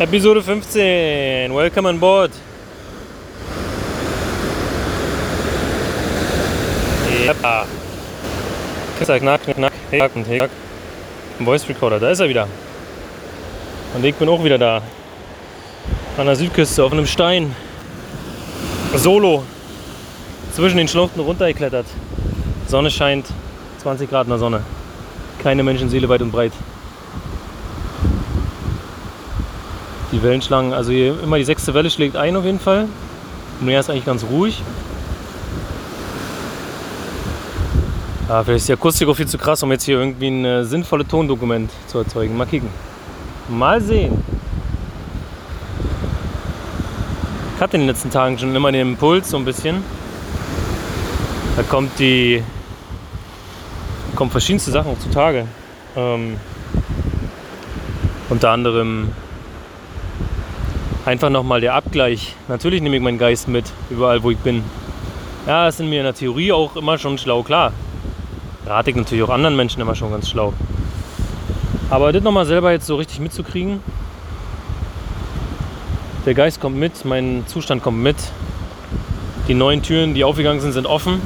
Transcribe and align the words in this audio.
Episode 0.00 0.42
15. 0.42 1.54
Welcome 1.54 1.88
on 1.88 2.00
board. 2.00 2.32
Ja. 7.24 7.64
Knack, 8.98 9.20
knack, 9.20 9.42
knack, 9.42 9.72
knack 9.90 10.12
knack. 10.12 10.50
Voice 11.38 11.68
Recorder, 11.68 12.00
da 12.00 12.10
ist 12.10 12.18
er 12.18 12.28
wieder. 12.28 12.48
Und 13.94 14.04
ich 14.04 14.16
bin 14.16 14.28
auch 14.28 14.42
wieder 14.42 14.58
da. 14.58 14.82
An 16.18 16.26
der 16.26 16.34
Südküste 16.34 16.82
auf 16.82 16.90
einem 16.90 17.06
Stein. 17.06 17.54
Solo. 18.96 19.44
Zwischen 20.56 20.78
den 20.78 20.88
Schluchten 20.88 21.20
runtergeklettert. 21.20 21.86
Sonne 22.66 22.90
scheint. 22.90 23.26
20 23.80 24.10
Grad 24.10 24.24
in 24.24 24.30
der 24.30 24.38
Sonne. 24.40 24.64
Keine 25.40 25.62
Menschenseele 25.62 26.08
weit 26.08 26.22
und 26.22 26.32
breit. 26.32 26.52
Die 30.14 30.22
Wellenschlangen, 30.22 30.72
also 30.72 30.92
hier 30.92 31.20
immer 31.24 31.38
die 31.38 31.44
sechste 31.44 31.74
Welle 31.74 31.90
schlägt 31.90 32.14
ein 32.14 32.36
auf 32.36 32.44
jeden 32.44 32.60
Fall. 32.60 32.86
Meer 33.60 33.80
ist 33.80 33.90
eigentlich 33.90 34.04
ganz 34.04 34.22
ruhig. 34.22 34.62
Ah, 38.28 38.44
vielleicht 38.44 38.60
ist 38.60 38.68
die 38.68 38.74
Akustik 38.74 39.08
auch 39.08 39.14
viel 39.14 39.26
zu 39.26 39.36
krass, 39.36 39.64
um 39.64 39.72
jetzt 39.72 39.82
hier 39.82 39.98
irgendwie 39.98 40.28
ein 40.28 40.44
äh, 40.44 40.64
sinnvolles 40.64 41.08
Tondokument 41.08 41.68
zu 41.88 41.98
erzeugen. 41.98 42.36
Mal 42.36 42.46
kicken. 42.46 42.68
Mal 43.48 43.80
sehen. 43.80 44.22
Ich 47.56 47.60
hatte 47.60 47.76
in 47.76 47.82
den 47.82 47.88
letzten 47.88 48.10
Tagen 48.10 48.38
schon 48.38 48.54
immer 48.54 48.70
den 48.70 48.90
Impuls 48.92 49.30
so 49.30 49.36
ein 49.36 49.44
bisschen. 49.44 49.82
Da 51.56 51.64
kommt 51.64 51.98
die 51.98 52.40
kommen 54.14 54.30
verschiedenste 54.30 54.70
Sachen 54.70 54.92
auch 54.92 54.98
zutage. 55.00 55.48
Ähm, 55.96 56.36
unter 58.30 58.50
anderem 58.50 59.08
einfach 61.04 61.30
nochmal 61.30 61.60
der 61.60 61.74
Abgleich. 61.74 62.34
Natürlich 62.48 62.82
nehme 62.82 62.96
ich 62.96 63.02
meinen 63.02 63.18
Geist 63.18 63.48
mit, 63.48 63.64
überall 63.90 64.22
wo 64.22 64.30
ich 64.30 64.38
bin. 64.38 64.62
Ja, 65.46 65.66
das 65.66 65.76
sind 65.76 65.90
mir 65.90 65.98
in 65.98 66.04
der 66.04 66.14
Theorie 66.14 66.52
auch 66.52 66.76
immer 66.76 66.96
schon 66.98 67.18
schlau, 67.18 67.42
klar. 67.42 67.72
Rate 68.66 68.90
ich 68.90 68.96
natürlich 68.96 69.22
auch 69.22 69.30
anderen 69.30 69.56
Menschen 69.56 69.80
immer 69.82 69.94
schon 69.94 70.10
ganz 70.10 70.30
schlau. 70.30 70.54
Aber 71.90 72.12
das 72.12 72.22
nochmal 72.22 72.46
selber 72.46 72.72
jetzt 72.72 72.86
so 72.86 72.96
richtig 72.96 73.20
mitzukriegen. 73.20 73.80
Der 76.24 76.32
Geist 76.32 76.60
kommt 76.60 76.76
mit, 76.76 77.04
mein 77.04 77.44
Zustand 77.46 77.82
kommt 77.82 78.02
mit. 78.02 78.16
Die 79.46 79.54
neuen 79.54 79.82
Türen, 79.82 80.14
die 80.14 80.24
aufgegangen 80.24 80.60
sind, 80.60 80.72
sind 80.72 80.86
offen. 80.86 81.20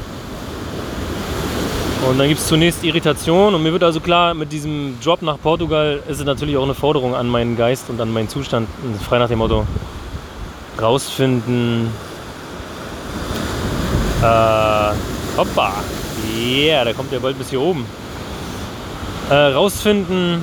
Und 2.07 2.19
dann 2.19 2.29
gibt 2.29 2.41
es 2.41 2.47
zunächst 2.47 2.85
Irritation 2.85 3.55
und 3.55 3.63
mir 3.63 3.73
wird 3.73 3.83
also 3.83 4.01
klar, 4.01 4.33
mit 4.33 4.53
diesem 4.53 4.99
Drop 5.03 5.21
nach 5.21 5.39
Portugal 5.41 6.01
ist 6.09 6.21
es 6.21 6.25
natürlich 6.25 6.57
auch 6.57 6.63
eine 6.63 6.75
Forderung 6.75 7.15
an 7.15 7.29
meinen 7.29 7.57
Geist 7.57 7.91
und 7.91 8.01
an 8.01 8.13
meinen 8.13 8.29
Zustand. 8.29 8.69
Frei 9.07 9.19
nach 9.19 9.29
dem 9.29 9.39
Motto, 9.39 9.67
rausfinden. 10.81 11.91
Äh, 14.23 14.93
hoppa. 15.37 15.73
Yeah, 16.37 16.85
da 16.85 16.93
kommt 16.93 17.13
der 17.13 17.19
bald 17.19 17.37
bis 17.37 17.51
hier 17.51 17.61
oben. 17.61 17.85
Äh, 19.29 19.35
rausfinden. 19.35 20.43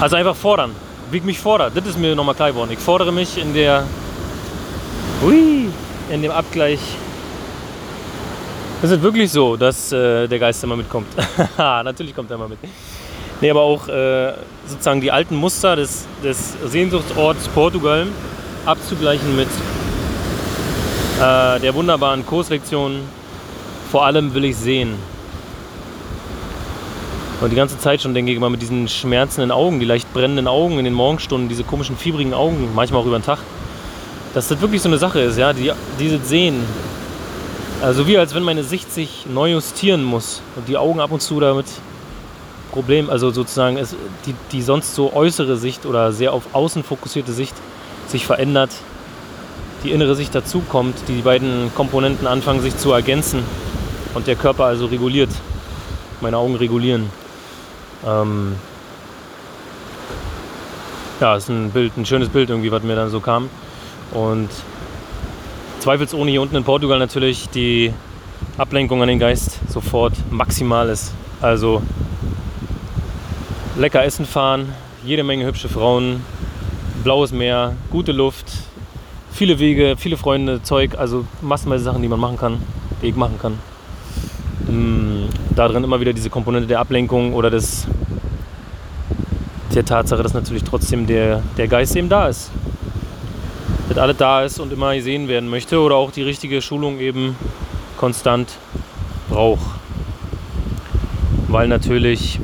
Also 0.00 0.16
einfach 0.16 0.36
fordern. 0.36 0.74
Wie 1.10 1.18
ich 1.18 1.24
mich 1.24 1.38
fordere. 1.38 1.70
Das 1.74 1.86
ist 1.86 1.98
mir 1.98 2.14
nochmal 2.14 2.34
klar 2.34 2.52
geworden. 2.52 2.70
Ich 2.72 2.78
fordere 2.78 3.12
mich 3.12 3.36
in 3.36 3.52
der. 3.52 3.84
Hui, 5.22 5.68
in 6.08 6.22
dem 6.22 6.30
Abgleich 6.30 6.80
es 8.82 8.90
ist 8.90 9.02
wirklich 9.02 9.30
so, 9.30 9.56
dass 9.56 9.92
äh, 9.92 10.26
der 10.26 10.38
Geist 10.38 10.62
immer 10.64 10.76
mitkommt. 10.76 11.08
Natürlich 11.58 12.14
kommt 12.14 12.30
er 12.30 12.36
immer 12.36 12.48
mit. 12.48 12.58
Nee, 13.40 13.50
aber 13.50 13.62
auch 13.62 13.88
äh, 13.88 14.32
sozusagen 14.66 15.00
die 15.00 15.10
alten 15.10 15.36
Muster 15.36 15.76
des, 15.76 16.06
des 16.22 16.54
Sehnsuchtsorts 16.66 17.48
Portugal 17.48 18.06
abzugleichen 18.66 19.34
mit 19.36 19.48
äh, 21.18 21.60
der 21.60 21.74
wunderbaren 21.74 22.24
Kurslektion. 22.24 23.00
Vor 23.90 24.04
allem 24.04 24.34
will 24.34 24.44
ich 24.44 24.56
sehen. 24.56 24.94
Und 27.40 27.50
die 27.50 27.56
ganze 27.56 27.78
Zeit 27.78 28.02
schon 28.02 28.12
denke 28.12 28.30
ich 28.30 28.36
immer 28.36 28.50
mit 28.50 28.60
diesen 28.60 28.86
schmerzenden 28.86 29.50
Augen, 29.50 29.80
die 29.80 29.86
leicht 29.86 30.12
brennenden 30.12 30.46
Augen 30.46 30.78
in 30.78 30.84
den 30.84 30.92
Morgenstunden, 30.92 31.48
diese 31.48 31.64
komischen 31.64 31.96
fiebrigen 31.96 32.34
Augen, 32.34 32.68
manchmal 32.74 33.00
auch 33.00 33.06
über 33.06 33.18
den 33.18 33.24
Tag, 33.24 33.38
dass 34.34 34.48
das 34.48 34.60
wirklich 34.60 34.82
so 34.82 34.90
eine 34.90 34.98
Sache 34.98 35.20
ist, 35.20 35.38
ja, 35.38 35.54
die, 35.54 35.72
dieses 35.98 36.28
Sehen, 36.28 36.62
also 37.82 38.06
wie 38.06 38.18
als 38.18 38.34
wenn 38.34 38.42
meine 38.42 38.64
Sicht 38.64 38.92
sich 38.92 39.26
neu 39.26 39.52
justieren 39.52 40.02
muss 40.04 40.42
und 40.56 40.68
die 40.68 40.76
Augen 40.76 41.00
ab 41.00 41.12
und 41.12 41.20
zu 41.20 41.40
damit 41.40 41.66
Problem, 42.70 43.10
also 43.10 43.30
sozusagen 43.30 43.76
ist 43.76 43.96
die, 44.26 44.34
die 44.52 44.62
sonst 44.62 44.94
so 44.94 45.12
äußere 45.12 45.56
Sicht 45.56 45.86
oder 45.86 46.12
sehr 46.12 46.32
auf 46.32 46.54
außen 46.54 46.84
fokussierte 46.84 47.32
Sicht 47.32 47.54
sich 48.06 48.26
verändert, 48.26 48.70
die 49.82 49.90
innere 49.90 50.14
Sicht 50.14 50.34
dazukommt, 50.34 50.94
die 51.08 51.22
beiden 51.22 51.72
Komponenten 51.74 52.26
anfangen 52.26 52.60
sich 52.60 52.76
zu 52.76 52.92
ergänzen 52.92 53.42
und 54.14 54.26
der 54.26 54.36
Körper 54.36 54.64
also 54.64 54.86
reguliert, 54.86 55.30
meine 56.20 56.36
Augen 56.36 56.56
regulieren. 56.56 57.10
Ähm 58.06 58.54
ja, 61.20 61.36
ist 61.36 61.48
ein 61.48 61.70
Bild, 61.70 61.96
ein 61.96 62.06
schönes 62.06 62.28
Bild 62.28 62.50
irgendwie, 62.50 62.72
was 62.72 62.82
mir 62.82 62.96
dann 62.96 63.10
so 63.10 63.20
kam. 63.20 63.48
Und 64.12 64.48
zweifelsohne 65.80 66.30
hier 66.30 66.42
unten 66.42 66.56
in 66.56 66.64
Portugal 66.64 66.98
natürlich 66.98 67.48
die 67.48 67.92
Ablenkung 68.58 69.00
an 69.00 69.08
den 69.08 69.18
Geist 69.18 69.58
sofort 69.68 70.12
maximal 70.30 70.88
ist. 70.88 71.14
Also 71.40 71.82
lecker 73.78 74.04
essen 74.04 74.26
fahren, 74.26 74.74
jede 75.04 75.24
Menge 75.24 75.46
hübsche 75.46 75.70
Frauen, 75.70 76.22
blaues 77.02 77.32
Meer, 77.32 77.76
gute 77.90 78.12
Luft, 78.12 78.46
viele 79.32 79.58
Wege, 79.58 79.94
viele 79.96 80.18
Freunde, 80.18 80.62
Zeug, 80.62 80.98
also 80.98 81.24
massenweise 81.40 81.84
Sachen, 81.84 82.02
die 82.02 82.08
man 82.08 82.20
machen 82.20 82.36
kann, 82.36 82.62
die 83.00 83.06
ich 83.06 83.16
machen 83.16 83.38
kann. 83.40 83.58
Mm, 84.68 85.28
da 85.56 85.66
drin 85.66 85.82
immer 85.82 86.00
wieder 86.00 86.12
diese 86.12 86.28
Komponente 86.28 86.68
der 86.68 86.80
Ablenkung 86.80 87.32
oder 87.32 87.48
des, 87.48 87.86
der 89.74 89.86
Tatsache, 89.86 90.22
dass 90.22 90.34
natürlich 90.34 90.64
trotzdem 90.64 91.06
der, 91.06 91.42
der 91.56 91.68
Geist 91.68 91.96
eben 91.96 92.10
da 92.10 92.28
ist 92.28 92.50
dass 93.90 93.98
alles 93.98 94.16
da 94.18 94.44
ist 94.44 94.60
und 94.60 94.72
immer 94.72 94.94
gesehen 94.94 95.26
werden 95.26 95.50
möchte 95.50 95.80
oder 95.80 95.96
auch 95.96 96.12
die 96.12 96.22
richtige 96.22 96.62
Schulung 96.62 97.00
eben 97.00 97.36
konstant 97.98 98.48
braucht. 99.28 99.66
Weil 101.48 101.66
natürlich 101.66 102.38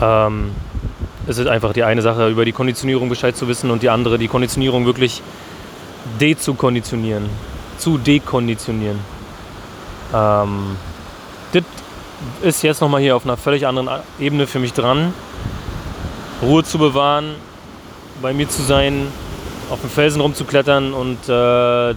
ähm, 0.00 0.52
es 1.26 1.36
ist 1.36 1.48
einfach 1.48 1.74
die 1.74 1.84
eine 1.84 2.00
Sache, 2.00 2.30
über 2.30 2.46
die 2.46 2.52
Konditionierung 2.52 3.10
Bescheid 3.10 3.36
zu 3.36 3.46
wissen 3.46 3.70
und 3.70 3.82
die 3.82 3.90
andere, 3.90 4.18
die 4.18 4.28
Konditionierung 4.28 4.86
wirklich 4.86 5.22
de-zu-konditionieren, 6.18 7.28
zu 7.76 7.98
dekonditionieren. 7.98 8.98
Ähm, 10.14 10.76
das 11.52 11.62
ist 12.40 12.62
jetzt 12.62 12.80
nochmal 12.80 13.02
hier 13.02 13.16
auf 13.16 13.26
einer 13.26 13.36
völlig 13.36 13.66
anderen 13.66 13.90
Ebene 14.18 14.46
für 14.46 14.58
mich 14.58 14.72
dran. 14.72 15.12
Ruhe 16.40 16.64
zu 16.64 16.78
bewahren, 16.78 17.34
bei 18.20 18.32
mir 18.32 18.48
zu 18.48 18.62
sein, 18.62 19.06
auf 19.70 19.80
dem 19.80 19.90
Felsen 19.90 20.20
rumzuklettern 20.20 20.92
und 20.92 21.28
äh, 21.28 21.94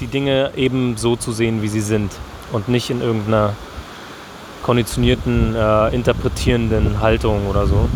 die 0.00 0.06
Dinge 0.06 0.52
eben 0.56 0.96
so 0.96 1.16
zu 1.16 1.32
sehen, 1.32 1.62
wie 1.62 1.68
sie 1.68 1.80
sind 1.80 2.12
und 2.52 2.68
nicht 2.68 2.90
in 2.90 3.00
irgendeiner 3.00 3.54
konditionierten, 4.62 5.54
äh, 5.54 5.94
interpretierenden 5.94 7.00
Haltung 7.00 7.46
oder 7.48 7.66
so. 7.66 7.88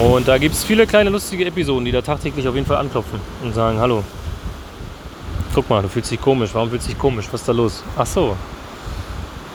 Und 0.00 0.26
da 0.26 0.38
gibt 0.38 0.54
es 0.54 0.64
viele 0.64 0.86
kleine 0.86 1.10
lustige 1.10 1.44
Episoden, 1.44 1.84
die 1.84 1.92
da 1.92 2.02
tagtäglich 2.02 2.46
auf 2.48 2.54
jeden 2.54 2.66
Fall 2.66 2.78
anklopfen 2.78 3.20
und 3.42 3.54
sagen, 3.54 3.78
hallo, 3.78 4.02
guck 5.54 5.70
mal, 5.70 5.82
du 5.82 5.88
fühlst 5.88 6.10
dich 6.10 6.20
komisch, 6.20 6.50
warum 6.52 6.70
fühlst 6.70 6.86
du 6.86 6.90
dich 6.90 6.98
komisch, 6.98 7.26
was 7.30 7.40
ist 7.40 7.48
da 7.48 7.52
los? 7.52 7.82
Ach 7.96 8.06
so, 8.06 8.36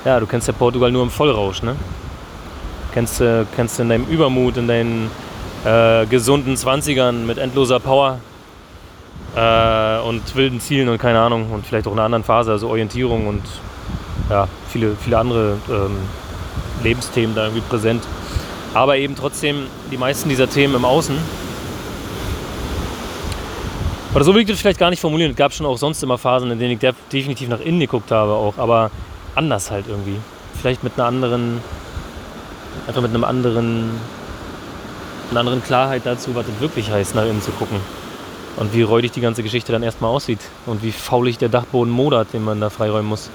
ja, 0.05 0.19
du 0.19 0.25
kennst 0.25 0.47
ja 0.47 0.53
Portugal 0.53 0.91
nur 0.91 1.03
im 1.03 1.11
Vollrausch, 1.11 1.61
ne? 1.61 1.75
Kennst 2.93 3.19
du, 3.19 3.45
kennst 3.55 3.79
in 3.79 3.89
deinem 3.89 4.05
Übermut, 4.05 4.57
in 4.57 4.67
deinen 4.67 5.11
äh, 5.65 6.05
gesunden 6.07 6.55
20ern 6.55 7.25
mit 7.25 7.37
endloser 7.37 7.79
Power 7.79 8.19
äh, 9.35 9.99
und 9.99 10.35
wilden 10.35 10.59
Zielen 10.59 10.89
und 10.89 10.97
keine 10.97 11.19
Ahnung 11.19 11.51
und 11.51 11.65
vielleicht 11.65 11.87
auch 11.87 11.91
einer 11.91 12.03
anderen 12.03 12.23
Phase, 12.23 12.51
also 12.51 12.69
Orientierung 12.69 13.27
und 13.27 13.43
ja, 14.29 14.47
viele, 14.69 14.95
viele 14.95 15.17
andere 15.17 15.57
ähm, 15.69 15.97
Lebensthemen 16.83 17.35
da 17.35 17.43
irgendwie 17.45 17.61
präsent. 17.61 18.03
Aber 18.73 18.97
eben 18.97 19.15
trotzdem 19.15 19.65
die 19.91 19.97
meisten 19.97 20.29
dieser 20.29 20.49
Themen 20.49 20.75
im 20.75 20.85
Außen. 20.85 21.15
Oder 24.13 24.23
so 24.23 24.33
will 24.33 24.41
ich 24.41 24.47
das 24.47 24.59
vielleicht 24.59 24.79
gar 24.79 24.89
nicht 24.89 24.99
formulieren. 24.99 25.31
Es 25.31 25.37
gab 25.37 25.53
schon 25.53 25.65
auch 25.65 25.77
sonst 25.77 26.01
immer 26.01 26.17
Phasen, 26.17 26.51
in 26.51 26.59
denen 26.59 26.79
ich 26.79 26.93
definitiv 27.11 27.49
nach 27.49 27.59
innen 27.59 27.79
geguckt 27.79 28.11
habe, 28.11 28.33
auch, 28.33 28.57
aber 28.57 28.91
anders 29.35 29.69
halt 29.69 29.85
irgendwie. 29.87 30.17
Vielleicht 30.59 30.83
mit 30.83 30.93
einer 30.97 31.05
anderen 31.07 31.61
einfach 32.87 33.01
mit 33.01 33.11
einem 33.11 33.23
anderen, 33.23 33.91
einer 35.31 35.39
anderen 35.39 35.63
Klarheit 35.63 36.05
dazu, 36.05 36.35
was 36.35 36.47
es 36.47 36.59
wirklich 36.59 36.91
heißt, 36.91 37.15
nach 37.15 37.25
innen 37.25 37.41
zu 37.41 37.51
gucken. 37.51 37.79
Und 38.57 38.73
wie 38.73 38.81
räudig 38.81 39.11
die 39.11 39.21
ganze 39.21 39.43
Geschichte 39.43 39.71
dann 39.71 39.83
erstmal 39.83 40.11
aussieht. 40.11 40.41
Und 40.65 40.83
wie 40.83 40.91
faulig 40.91 41.37
der 41.37 41.49
Dachboden 41.49 41.91
modert, 41.91 42.33
den 42.33 42.43
man 42.43 42.59
da 42.59 42.69
freiräumen 42.69 43.07
muss. 43.07 43.29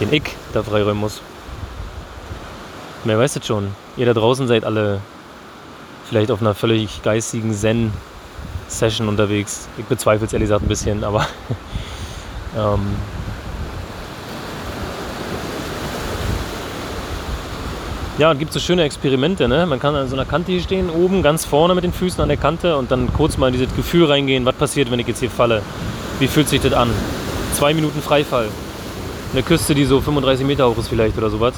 den 0.00 0.12
ich 0.12 0.24
da 0.52 0.62
freiräumen 0.62 1.00
muss. 1.00 1.20
Mehr 3.04 3.18
weißt 3.18 3.36
du 3.36 3.42
schon. 3.42 3.74
Ihr 3.96 4.06
da 4.06 4.14
draußen 4.14 4.48
seid 4.48 4.64
alle 4.64 5.00
vielleicht 6.08 6.30
auf 6.30 6.40
einer 6.40 6.54
völlig 6.54 7.02
geistigen 7.02 7.54
Zen-Session 7.54 9.08
unterwegs. 9.08 9.68
Ich 9.78 9.84
bezweifle 9.84 10.26
es 10.26 10.32
ehrlich 10.32 10.48
gesagt 10.48 10.64
ein 10.64 10.68
bisschen, 10.68 11.04
aber 11.04 11.26
ähm, 12.56 12.96
Ja, 18.18 18.30
und 18.30 18.38
gibt 18.38 18.52
so 18.52 18.60
schöne 18.60 18.82
Experimente. 18.82 19.48
Ne? 19.48 19.64
Man 19.64 19.80
kann 19.80 19.94
an 19.94 20.06
so 20.06 20.14
einer 20.14 20.26
Kante 20.26 20.52
hier 20.52 20.60
stehen, 20.60 20.90
oben 20.90 21.22
ganz 21.22 21.46
vorne 21.46 21.74
mit 21.74 21.82
den 21.82 21.94
Füßen 21.94 22.20
an 22.20 22.28
der 22.28 22.36
Kante 22.36 22.76
und 22.76 22.90
dann 22.90 23.10
kurz 23.10 23.38
mal 23.38 23.46
in 23.46 23.54
dieses 23.54 23.74
Gefühl 23.74 24.04
reingehen, 24.04 24.44
was 24.44 24.54
passiert, 24.54 24.90
wenn 24.90 24.98
ich 24.98 25.06
jetzt 25.06 25.20
hier 25.20 25.30
falle. 25.30 25.62
Wie 26.18 26.26
fühlt 26.26 26.46
sich 26.46 26.60
das 26.60 26.74
an? 26.74 26.90
Zwei 27.54 27.72
Minuten 27.72 28.02
Freifall. 28.02 28.48
Eine 29.32 29.42
Küste, 29.42 29.74
die 29.74 29.86
so 29.86 30.02
35 30.02 30.46
Meter 30.46 30.68
hoch 30.68 30.76
ist 30.76 30.88
vielleicht 30.88 31.16
oder 31.16 31.30
sowas. 31.30 31.54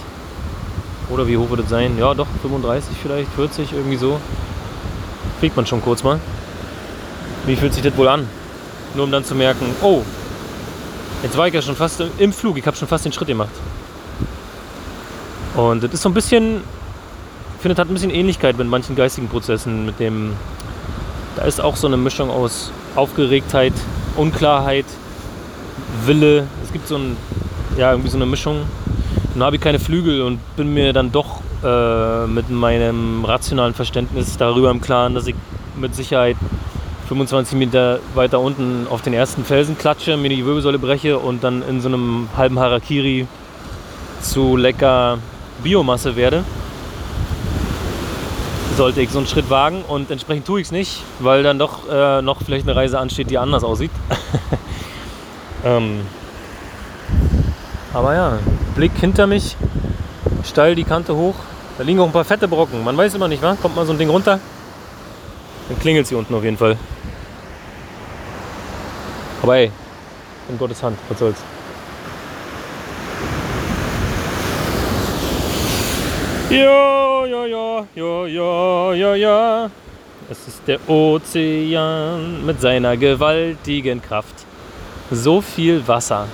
Oder 1.11 1.27
wie 1.27 1.37
hoch 1.37 1.51
wird 1.51 1.61
es 1.61 1.69
sein? 1.69 1.99
Ja, 1.99 2.15
doch, 2.15 2.29
35 2.43 2.97
vielleicht, 3.03 3.31
40, 3.33 3.73
irgendwie 3.73 3.97
so. 3.97 4.21
Fliegt 5.41 5.57
man 5.57 5.67
schon 5.67 5.83
kurz 5.83 6.05
mal. 6.05 6.21
Wie 7.47 7.57
fühlt 7.57 7.75
sich 7.75 7.83
das 7.83 7.97
wohl 7.97 8.07
an? 8.07 8.29
Nur 8.95 9.07
um 9.07 9.11
dann 9.11 9.25
zu 9.25 9.35
merken, 9.35 9.67
oh, 9.83 10.03
jetzt 11.25 11.37
war 11.37 11.49
ich 11.49 11.55
ja 11.55 11.63
schon 11.63 11.75
fast 11.75 12.01
im 12.19 12.33
Flug, 12.33 12.57
ich 12.59 12.67
habe 12.67 12.77
schon 12.77 12.87
fast 12.87 13.05
den 13.05 13.13
Schritt 13.13 13.27
gemacht. 13.27 13.51
Und 15.55 15.83
das 15.85 15.93
ist 15.95 16.03
so 16.03 16.09
ein 16.09 16.15
bisschen, 16.15 16.57
ich 16.57 17.63
finde, 17.63 17.75
das 17.75 17.83
hat 17.83 17.91
ein 17.91 17.95
bisschen 17.95 18.11
Ähnlichkeit 18.11 18.59
mit 18.59 18.67
manchen 18.67 18.97
geistigen 18.97 19.29
Prozessen, 19.29 19.87
mit 19.87 20.01
dem, 20.01 20.33
da 21.37 21.45
ist 21.45 21.61
auch 21.61 21.77
so 21.77 21.87
eine 21.87 21.97
Mischung 21.97 22.31
aus 22.31 22.73
Aufgeregtheit, 22.97 23.73
Unklarheit, 24.17 24.87
Wille. 26.05 26.47
Es 26.63 26.73
gibt 26.73 26.89
so 26.89 26.97
ein, 26.97 27.17
ja, 27.77 27.91
irgendwie 27.93 28.11
so 28.11 28.17
eine 28.17 28.27
Mischung. 28.27 28.63
Dann 29.35 29.45
habe 29.45 29.57
ich 29.57 29.63
keine 29.63 29.79
Flügel 29.79 30.23
und 30.23 30.39
bin 30.57 30.75
mir 30.75 30.93
dann 30.93 31.13
doch 31.13 31.41
äh, 31.65 32.27
mit 32.27 32.51
meinem 32.51 33.25
rationalen 33.25 33.75
Verständnis 33.75 34.37
darüber 34.37 34.71
im 34.71 34.81
Klaren, 34.81 35.15
dass 35.15 35.27
ich 35.27 35.35
mit 35.77 35.95
Sicherheit 35.95 36.37
25 37.09 37.59
Meter 37.59 38.01
weiter 38.15 38.41
unten 38.41 38.87
auf 38.89 39.03
den 39.03 39.13
ersten 39.13 39.45
Felsen 39.45 39.77
klatsche, 39.77 40.17
mir 40.17 40.29
die 40.29 40.45
Wirbelsäule 40.45 40.79
breche 40.79 41.19
und 41.19 41.45
dann 41.45 41.63
in 41.63 41.81
so 41.81 41.89
einem 41.89 42.29
halben 42.37 42.59
Harakiri 42.59 43.27
zu 44.21 44.57
lecker 44.57 45.19
Biomasse 45.65 46.15
werde, 46.15 46.45
sollte 48.77 49.01
ich 49.01 49.11
so 49.11 49.19
einen 49.19 49.27
Schritt 49.27 49.49
wagen 49.49 49.83
und 49.89 50.11
entsprechend 50.11 50.47
tue 50.47 50.61
ich 50.61 50.67
es 50.67 50.73
nicht, 50.73 51.03
weil 51.21 51.43
dann 51.43 51.59
doch 51.59 51.89
äh, 51.91 52.21
noch 52.21 52.43
vielleicht 52.43 52.69
eine 52.69 52.77
Reise 52.77 52.99
ansteht, 52.99 53.31
die 53.31 53.39
anders 53.39 53.65
aussieht. 53.65 53.91
ähm, 55.65 56.03
aber 57.95 58.15
ja, 58.15 58.39
Blick 58.77 58.93
hinter 59.01 59.27
mich, 59.27 59.57
steil 60.45 60.75
die 60.75 60.85
Kante 60.85 61.17
hoch. 61.17 61.35
Da 61.79 61.83
liegen 61.83 61.99
auch 61.99 62.07
ein 62.07 62.13
paar 62.13 62.25
fette 62.25 62.47
Brocken. 62.47 62.85
Man 62.85 62.97
weiß 62.97 63.15
immer 63.15 63.27
nicht, 63.27 63.43
wa? 63.43 63.57
Kommt 63.61 63.75
mal 63.75 63.87
so 63.87 63.93
ein 63.93 63.99
Ding 63.99 64.11
runter, 64.11 64.39
dann 65.69 65.79
klingelt 65.79 66.07
sie 66.07 66.15
unten 66.15 66.35
auf 66.35 66.45
jeden 66.45 66.59
Fall. 66.59 66.77
Aber 69.43 69.57
ey, 69.57 69.71
in 70.51 70.59
Gottes 70.59 70.83
Hand, 70.83 70.99
was 71.09 71.19
soll's. 71.19 71.39
Ja, 76.51 77.25
ja, 77.27 77.47
ja, 77.47 77.87
ja, 77.95 78.27
ja, 78.27 78.93
ja, 78.95 79.15
ja. 79.15 79.71
Es 80.31 80.47
ist 80.49 80.63
der 80.67 80.79
Ozean 80.89 82.45
mit 82.45 82.61
seiner 82.61 82.97
gewaltigen 82.97 84.03
Kraft. 84.03 84.35
So 85.11 85.41
viel 85.41 85.87
Wasser. 85.87 86.27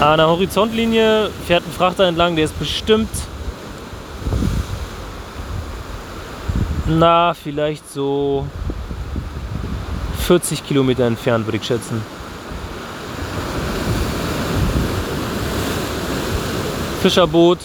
An 0.00 0.18
der 0.18 0.28
Horizontlinie 0.28 1.30
fährt 1.46 1.64
ein 1.66 1.72
Frachter 1.72 2.04
entlang, 2.04 2.36
der 2.36 2.44
ist 2.44 2.58
bestimmt, 2.58 3.08
na, 6.86 7.34
vielleicht 7.34 7.90
so 7.90 8.46
40 10.26 10.66
Kilometer 10.66 11.04
entfernt, 11.04 11.46
würde 11.46 11.56
ich 11.56 11.64
schätzen. 11.64 12.02
Fischerboot, 17.06 17.60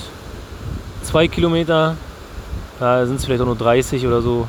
zwei 1.02 1.28
Kilometer, 1.28 1.98
da 2.80 3.08
sind 3.08 3.16
es 3.16 3.26
vielleicht 3.26 3.42
auch 3.42 3.48
nur 3.48 3.56
30 3.56 4.06
oder 4.06 4.22
so. 4.22 4.48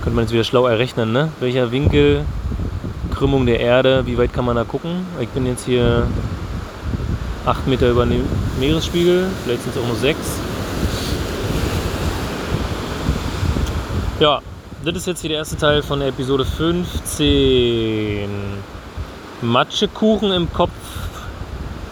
Könnte 0.00 0.16
man 0.16 0.24
jetzt 0.24 0.32
wieder 0.32 0.42
schlau 0.42 0.66
errechnen, 0.66 1.12
ne? 1.12 1.30
Welcher 1.38 1.70
Winkel, 1.70 2.24
Krümmung 3.14 3.46
der 3.46 3.60
Erde, 3.60 4.04
wie 4.04 4.18
weit 4.18 4.32
kann 4.32 4.46
man 4.46 4.56
da 4.56 4.64
gucken? 4.64 5.06
Ich 5.20 5.28
bin 5.28 5.46
jetzt 5.46 5.64
hier 5.64 6.08
8 7.46 7.68
Meter 7.68 7.88
über 7.90 8.04
dem 8.04 8.24
Meeresspiegel, 8.58 9.28
vielleicht 9.44 9.62
sind 9.62 9.76
es 9.76 9.80
auch 9.80 9.86
nur 9.86 9.94
6. 9.94 10.18
Ja, 14.18 14.40
das 14.84 14.96
ist 14.96 15.06
jetzt 15.06 15.20
hier 15.20 15.30
der 15.30 15.38
erste 15.38 15.56
Teil 15.56 15.84
von 15.84 16.00
der 16.00 16.08
Episode 16.08 16.44
15. 16.44 18.28
Matschekuchen 19.40 20.32
im 20.32 20.52
Kopf 20.52 20.72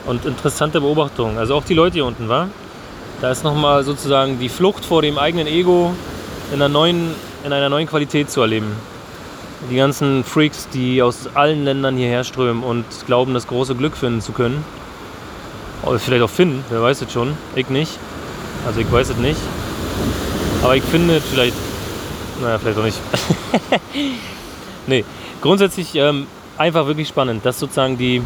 und 0.06 0.24
interessante 0.24 0.80
Beobachtungen. 0.80 1.38
Also 1.38 1.54
auch 1.54 1.64
die 1.64 1.74
Leute 1.74 1.94
hier 1.94 2.06
unten, 2.06 2.28
war. 2.28 2.48
Da 3.20 3.30
ist 3.30 3.44
nochmal 3.44 3.82
sozusagen 3.82 4.38
die 4.38 4.48
Flucht 4.48 4.84
vor 4.84 5.02
dem 5.02 5.18
eigenen 5.18 5.46
Ego 5.46 5.92
in 6.52 6.54
einer, 6.54 6.68
neuen, 6.68 7.14
in 7.44 7.52
einer 7.52 7.68
neuen 7.68 7.86
Qualität 7.86 8.30
zu 8.30 8.40
erleben. 8.40 8.72
Die 9.70 9.76
ganzen 9.76 10.22
Freaks, 10.22 10.68
die 10.68 11.02
aus 11.02 11.28
allen 11.34 11.64
Ländern 11.64 11.96
hierher 11.96 12.24
strömen 12.24 12.62
und 12.62 12.84
glauben, 13.06 13.34
das 13.34 13.46
große 13.46 13.74
Glück 13.74 13.96
finden 13.96 14.20
zu 14.20 14.32
können. 14.32 14.64
Oder 15.82 15.98
vielleicht 15.98 16.22
auch 16.22 16.30
finden, 16.30 16.64
wer 16.68 16.82
weiß 16.82 17.02
es 17.02 17.12
schon. 17.12 17.36
Ich 17.54 17.68
nicht. 17.70 17.98
Also 18.66 18.80
ich 18.80 18.90
weiß 18.90 19.10
es 19.10 19.16
nicht. 19.16 19.40
Aber 20.62 20.76
ich 20.76 20.82
finde 20.82 21.20
vielleicht. 21.20 21.54
Naja, 22.42 22.58
vielleicht 22.58 22.78
auch 22.78 22.84
nicht. 22.84 22.98
nee, 24.86 25.04
grundsätzlich 25.40 25.94
ähm, 25.94 26.26
einfach 26.58 26.86
wirklich 26.86 27.08
spannend, 27.08 27.46
dass 27.46 27.58
sozusagen 27.58 27.96
die 27.96 28.22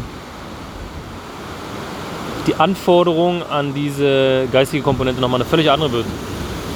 die 2.47 2.55
Anforderung 2.55 3.43
an 3.49 3.73
diese 3.73 4.47
geistige 4.51 4.83
Komponente 4.83 5.21
nochmal 5.21 5.41
eine 5.41 5.49
völlig 5.49 5.69
andere 5.69 5.91
wird. 5.91 6.05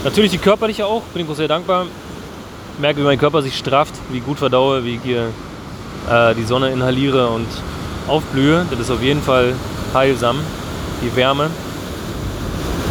Natürlich 0.04 0.32
die 0.32 0.38
körperliche 0.38 0.86
auch, 0.86 1.02
bin 1.14 1.28
ich 1.28 1.38
sehr 1.38 1.48
dankbar. 1.48 1.86
Merke, 2.80 3.00
wie 3.00 3.06
mein 3.06 3.18
Körper 3.18 3.42
sich 3.42 3.58
strafft, 3.58 3.94
wie 4.12 4.20
gut 4.20 4.38
verdaue, 4.38 4.84
wie 4.84 4.96
ich 4.96 5.02
hier 5.02 5.30
äh, 6.10 6.36
die 6.36 6.44
Sonne 6.44 6.70
inhaliere 6.70 7.28
und 7.30 7.48
aufblühe. 8.08 8.66
Das 8.70 8.80
ist 8.80 8.92
auf 8.92 9.02
jeden 9.02 9.22
Fall 9.22 9.56
heilsam. 9.94 10.38
Die 11.02 11.16
Wärme. 11.16 11.50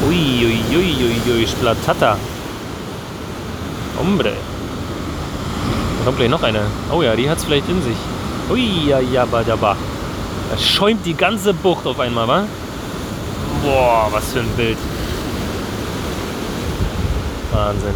Uiuiuiui, 0.09 0.77
ui, 0.77 1.23
ui, 1.27 1.39
ui, 1.39 1.47
Splatata. 1.47 2.17
Hombre. 3.99 4.33
Da 4.33 6.05
kommt 6.05 6.19
gleich 6.19 6.31
noch 6.31 6.43
eine. 6.43 6.61
Oh 6.93 7.03
ja, 7.03 7.15
die 7.15 7.31
hat 7.31 7.39
es 7.39 7.45
vielleicht 7.45 7.69
in 7.69 7.83
sich. 7.83 7.97
Ui, 8.51 8.89
ja, 8.89 9.01
ja, 9.01 9.25
ba, 9.25 9.43
ja, 9.43 9.57
ba. 9.57 9.77
Da 10.51 10.59
schäumt 10.59 11.07
die 11.07 11.15
ganze 11.15 11.55
Bucht 11.55 11.87
auf 11.87 12.01
einmal, 12.01 12.29
wa? 12.29 12.45
Boah, 13.65 14.09
was 14.11 14.31
für 14.31 14.41
ein 14.41 14.49
Bild. 14.59 14.77
Wahnsinn. 17.51 17.95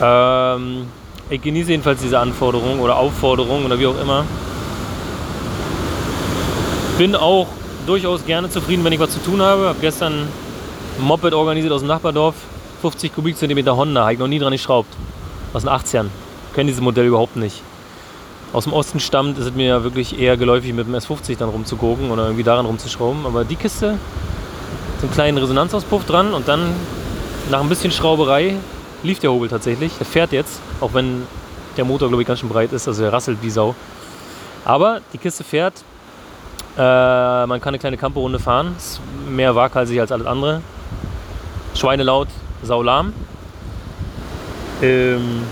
Ähm, 0.00 0.86
ich 1.28 1.42
genieße 1.42 1.70
jedenfalls 1.70 2.00
diese 2.00 2.20
Anforderung 2.20 2.78
oder 2.78 2.96
Aufforderung 2.96 3.64
oder 3.64 3.76
wie 3.80 3.88
auch 3.88 4.00
immer. 4.00 4.24
Bin 6.96 7.16
auch 7.16 7.48
durchaus 7.86 8.24
gerne 8.24 8.48
zufrieden, 8.48 8.84
wenn 8.84 8.92
ich 8.92 9.00
was 9.00 9.10
zu 9.10 9.20
tun 9.20 9.42
habe. 9.42 9.66
Habe 9.66 9.80
gestern 9.80 10.28
ein 10.98 11.04
Moped 11.04 11.34
organisiert 11.34 11.72
aus 11.72 11.80
dem 11.80 11.88
Nachbardorf. 11.88 12.36
50 12.82 13.12
Kubikzentimeter 13.12 13.76
Honda, 13.76 14.02
habe 14.02 14.12
ich 14.12 14.18
noch 14.20 14.28
nie 14.28 14.38
dran 14.38 14.52
geschraubt. 14.52 14.94
Aus 15.52 15.62
den 15.62 15.70
80ern. 15.70 16.06
Kenne 16.54 16.68
dieses 16.68 16.80
Modell 16.80 17.06
überhaupt 17.06 17.34
nicht 17.34 17.62
aus 18.52 18.64
dem 18.64 18.72
Osten 18.72 19.00
stammt, 19.00 19.38
ist 19.38 19.46
es 19.46 19.54
mir 19.54 19.66
ja 19.66 19.84
wirklich 19.84 20.18
eher 20.18 20.36
geläufig, 20.36 20.72
mit 20.72 20.86
dem 20.86 20.94
S50 20.94 21.38
dann 21.38 21.50
rumzugucken 21.50 22.10
oder 22.10 22.24
irgendwie 22.24 22.42
daran 22.42 22.66
rumzuschrauben. 22.66 23.26
Aber 23.26 23.44
die 23.44 23.56
Kiste, 23.56 23.98
so 25.00 25.06
einen 25.06 25.12
kleinen 25.12 25.38
Resonanzauspuff 25.38 26.04
dran 26.04 26.34
und 26.34 26.48
dann 26.48 26.72
nach 27.50 27.60
ein 27.60 27.68
bisschen 27.68 27.92
Schrauberei 27.92 28.56
lief 29.02 29.18
der 29.20 29.30
Hobel 29.30 29.48
tatsächlich. 29.48 29.92
Der 29.98 30.06
fährt 30.06 30.32
jetzt, 30.32 30.60
auch 30.80 30.94
wenn 30.94 31.22
der 31.76 31.84
Motor, 31.84 32.08
glaube 32.08 32.22
ich, 32.22 32.28
ganz 32.28 32.40
schön 32.40 32.48
breit 32.48 32.72
ist, 32.72 32.88
also 32.88 33.04
er 33.04 33.12
rasselt 33.12 33.38
wie 33.42 33.50
Sau. 33.50 33.74
Aber 34.64 35.00
die 35.12 35.18
Kiste 35.18 35.44
fährt. 35.44 35.74
Äh, 36.76 36.80
man 37.46 37.60
kann 37.60 37.68
eine 37.68 37.78
kleine 37.78 37.96
Camperrunde 37.96 38.38
fahren. 38.38 38.74
Ist 38.76 39.00
mehr 39.28 39.54
waghalsig 39.54 40.00
als 40.00 40.12
alles 40.12 40.26
andere. 40.26 40.62
Schweinelaut, 41.74 42.28
saulahm. 42.62 43.12
Ähm, 44.82 45.42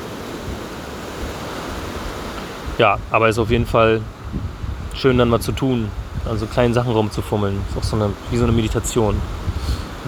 ja, 2.78 2.99
aber 3.11 3.28
ist 3.28 3.38
auf 3.38 3.50
jeden 3.50 3.66
Fall 3.66 4.00
schön 4.94 5.18
dann 5.18 5.28
mal 5.28 5.40
zu 5.40 5.52
tun, 5.52 5.90
also 6.28 6.47
kleinen 6.47 6.75
Sachen 6.75 6.92
rumzufummeln. 6.92 7.61
Ist 7.70 7.78
auch 7.78 7.82
so 7.82 7.97
eine, 7.97 8.11
wie 8.30 8.37
so 8.37 8.44
eine 8.44 8.52
Meditation. 8.52 9.20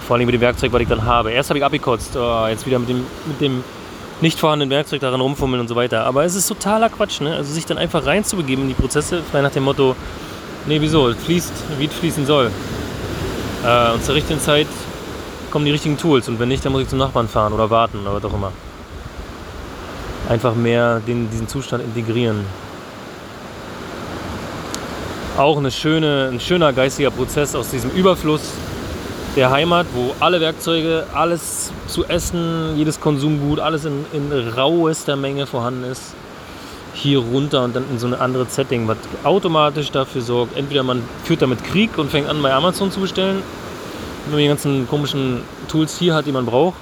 Vor 0.07 0.15
allem 0.15 0.25
mit 0.25 0.33
dem 0.33 0.41
Werkzeug, 0.41 0.73
was 0.73 0.81
ich 0.81 0.87
dann 0.87 1.05
habe. 1.05 1.31
Erst 1.31 1.49
habe 1.49 1.59
ich 1.59 1.65
abgekotzt, 1.65 2.15
oh, 2.15 2.47
jetzt 2.47 2.65
wieder 2.65 2.79
mit 2.79 2.89
dem, 2.89 3.05
mit 3.27 3.39
dem 3.39 3.63
nicht 4.21 4.39
vorhandenen 4.39 4.69
Werkzeug 4.69 5.01
daran 5.01 5.21
rumfummeln 5.21 5.61
und 5.61 5.67
so 5.67 5.75
weiter. 5.75 6.05
Aber 6.05 6.23
es 6.23 6.35
ist 6.35 6.47
totaler 6.47 6.89
Quatsch, 6.89 7.21
ne? 7.21 7.35
Also 7.35 7.53
sich 7.53 7.65
dann 7.65 7.77
einfach 7.77 8.05
reinzubegeben 8.05 8.63
in 8.63 8.69
die 8.69 8.75
Prozesse, 8.75 9.21
frei 9.23 9.41
nach 9.41 9.51
dem 9.51 9.63
Motto, 9.63 9.95
nee, 10.67 10.79
wieso, 10.81 11.09
es 11.09 11.17
fließt, 11.23 11.53
wie 11.79 11.85
es 11.85 11.93
fließen 11.93 12.25
soll. 12.25 12.51
Äh, 13.65 13.93
und 13.93 14.03
zur 14.03 14.15
richtigen 14.15 14.39
Zeit 14.39 14.67
kommen 15.49 15.65
die 15.65 15.71
richtigen 15.71 15.97
Tools 15.97 16.29
und 16.29 16.39
wenn 16.39 16.49
nicht, 16.49 16.63
dann 16.63 16.71
muss 16.71 16.83
ich 16.83 16.87
zum 16.87 16.99
Nachbarn 16.99 17.27
fahren 17.27 17.53
oder 17.53 17.69
warten 17.69 17.99
oder 17.99 18.15
was 18.15 18.25
auch 18.25 18.33
immer. 18.33 18.51
Einfach 20.31 20.55
mehr 20.55 21.01
den, 21.05 21.29
diesen 21.29 21.49
Zustand 21.49 21.83
integrieren. 21.83 22.45
Auch 25.37 25.57
eine 25.57 25.71
schöne, 25.71 26.29
ein 26.31 26.39
schöner 26.39 26.71
geistiger 26.71 27.11
Prozess 27.11 27.53
aus 27.53 27.69
diesem 27.69 27.91
Überfluss 27.91 28.53
der 29.35 29.51
Heimat, 29.51 29.87
wo 29.93 30.15
alle 30.21 30.39
Werkzeuge, 30.39 31.05
alles 31.13 31.73
zu 31.87 32.05
essen, 32.05 32.77
jedes 32.77 33.01
Konsumgut, 33.01 33.59
alles 33.59 33.83
in, 33.83 34.05
in 34.13 34.31
rauester 34.31 35.17
Menge 35.17 35.47
vorhanden 35.47 35.83
ist, 35.83 36.13
hier 36.93 37.19
runter 37.19 37.65
und 37.65 37.75
dann 37.75 37.83
in 37.91 37.99
so 37.99 38.07
eine 38.07 38.21
andere 38.21 38.45
Setting, 38.45 38.87
was 38.87 38.99
automatisch 39.25 39.91
dafür 39.91 40.21
sorgt, 40.21 40.55
entweder 40.55 40.83
man 40.83 41.03
führt 41.25 41.41
damit 41.41 41.61
Krieg 41.65 41.97
und 41.97 42.09
fängt 42.09 42.29
an 42.29 42.41
bei 42.41 42.53
Amazon 42.53 42.89
zu 42.89 43.01
bestellen, 43.01 43.43
wenn 44.27 44.31
man 44.31 44.39
die 44.39 44.47
ganzen 44.47 44.87
komischen 44.87 45.41
Tools 45.67 45.99
hier 45.99 46.15
hat, 46.15 46.25
die 46.25 46.31
man 46.31 46.45
braucht, 46.45 46.77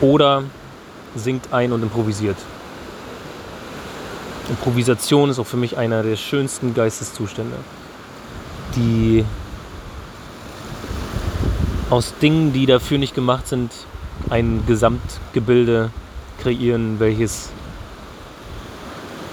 oder 0.00 0.44
singt 1.14 1.52
ein 1.52 1.72
und 1.72 1.82
improvisiert. 1.82 2.36
Improvisation 4.48 5.30
ist 5.30 5.38
auch 5.38 5.46
für 5.46 5.56
mich 5.56 5.78
einer 5.78 6.02
der 6.02 6.16
schönsten 6.16 6.74
Geisteszustände, 6.74 7.56
die 8.76 9.24
aus 11.90 12.14
Dingen, 12.20 12.52
die 12.52 12.66
dafür 12.66 12.98
nicht 12.98 13.14
gemacht 13.14 13.46
sind, 13.46 13.72
ein 14.30 14.64
Gesamtgebilde 14.66 15.90
kreieren, 16.42 16.98
welches 16.98 17.50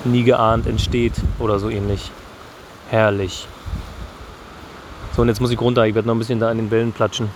nie 0.04 0.24
geahnt 0.24 0.68
entsteht 0.68 1.14
oder 1.40 1.60
so 1.60 1.70
ähnlich. 1.70 2.12
Herrlich. 2.90 3.48
So, 5.16 5.22
und 5.22 5.28
jetzt 5.28 5.42
muss 5.42 5.52
ich 5.52 5.60
runter. 5.60 5.86
Ich 5.86 5.96
werde 5.96 6.08
noch 6.08 6.16
ein 6.16 6.20
bisschen 6.20 6.40
da 6.40 6.50
an 6.50 6.58
den 6.58 6.72
Wellen 6.72 6.92
platschen. 6.92 7.30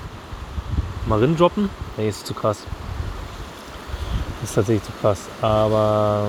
Mal 1.05 1.19
rin 1.19 1.35
droppen? 1.35 1.69
Nee, 1.97 2.09
ist 2.09 2.25
zu 2.25 2.33
krass. 2.33 2.65
Ist 4.43 4.55
tatsächlich 4.55 4.83
zu 4.83 4.91
krass. 5.01 5.21
Aber 5.41 6.27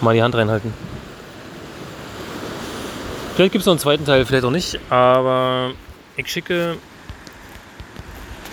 mal 0.00 0.14
die 0.14 0.22
Hand 0.22 0.34
reinhalten. 0.34 0.72
Vielleicht 3.34 3.52
gibt 3.52 3.62
es 3.62 3.66
noch 3.66 3.72
einen 3.72 3.80
zweiten 3.80 4.04
Teil, 4.04 4.24
vielleicht 4.24 4.44
auch 4.44 4.50
nicht. 4.50 4.78
Aber 4.90 5.72
ich 6.16 6.28
schicke 6.28 6.76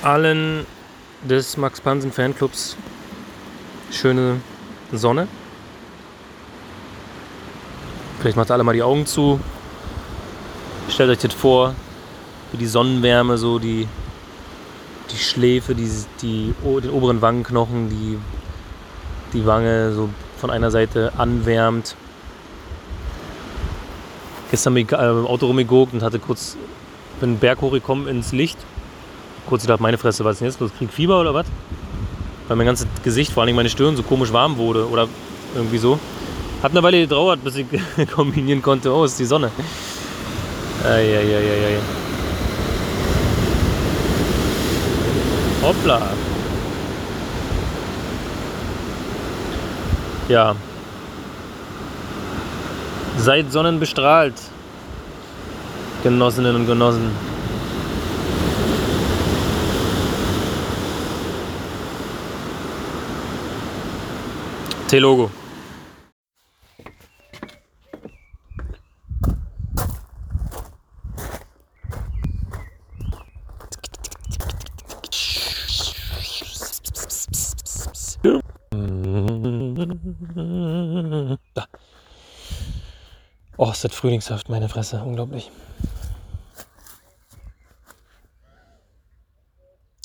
allen 0.02 0.66
des 1.24 1.56
Max 1.58 1.80
Pansen 1.80 2.12
Fanclubs 2.12 2.76
schöne 3.92 4.42
Sonne. 4.92 5.28
Vielleicht 8.20 8.38
macht 8.38 8.52
alle 8.52 8.64
mal 8.64 8.74
die 8.74 8.84
Augen 8.84 9.06
zu. 9.06 9.40
Stellt 10.90 11.10
euch 11.12 11.20
das 11.20 11.34
vor, 11.34 11.76
wie 12.52 12.58
die 12.58 12.68
Sonnenwärme 12.68 13.38
so 13.38 13.60
die, 13.60 13.88
die 15.12 15.18
Schläfe, 15.18 15.76
die, 15.76 15.90
die, 16.22 16.54
den 16.64 16.92
oberen 16.92 17.22
Wangenknochen, 17.22 17.90
die, 17.90 18.18
die 19.34 19.46
Wange 19.46 19.94
so 19.94 20.10
von 20.38 20.50
einer 20.50 20.72
Seite 20.72 21.14
anwärmt. 21.18 21.96
Gestern 24.50 24.74
bin 24.74 24.86
ich 24.86 24.92
äh, 24.92 25.10
im 25.10 25.28
Auto 25.28 25.48
rumgeguckt 25.48 25.94
und 25.94 26.04
hatte 26.04 26.20
kurz 26.20 26.58
bin 27.22 27.30
einen 27.30 27.40
Berg 27.40 27.62
hochgekommen 27.62 28.08
ins 28.08 28.32
Licht. 28.34 28.58
Kurz 29.48 29.62
gedacht, 29.62 29.80
meine 29.80 29.98
Fresse, 29.98 30.26
was 30.26 30.34
ist 30.34 30.40
denn 30.40 30.48
jetzt 30.48 30.60
los? 30.60 30.72
Krieg 30.78 30.92
Fieber 30.92 31.22
oder 31.22 31.34
was? 31.34 31.46
Weil 32.48 32.58
mein 32.58 32.66
ganzes 32.66 32.88
Gesicht, 33.04 33.32
vor 33.32 33.44
allem 33.44 33.56
meine 33.56 33.70
Stirn, 33.70 33.96
so 33.96 34.04
komisch 34.04 34.34
warm 34.34 34.58
wurde 34.58 34.90
oder 34.90 35.08
irgendwie 35.56 35.78
so. 35.78 36.00
Hat 36.62 36.72
eine 36.72 36.84
Weile 36.84 37.02
gedauert, 37.02 37.44
bis 37.44 37.56
ich 37.56 37.68
kombinieren 38.12 38.62
konnte. 38.62 38.94
Oh, 38.94 39.06
ist 39.06 39.20
die 39.20 39.26
Sonne. 39.26 39.52
Eieieiei. 40.84 41.80
Hoppla. 45.62 46.02
Ja. 50.28 50.56
Seid 53.18 53.52
sonnenbestrahlt. 53.52 54.34
Genossinnen 56.04 56.56
und 56.56 56.66
Genossen. 56.66 57.12
T-Logo. 64.88 65.30
Ist 83.82 83.94
das 83.94 83.98
frühlingshaft, 83.98 84.48
meine 84.48 84.70
Fresse. 84.70 85.02
Unglaublich. 85.02 85.50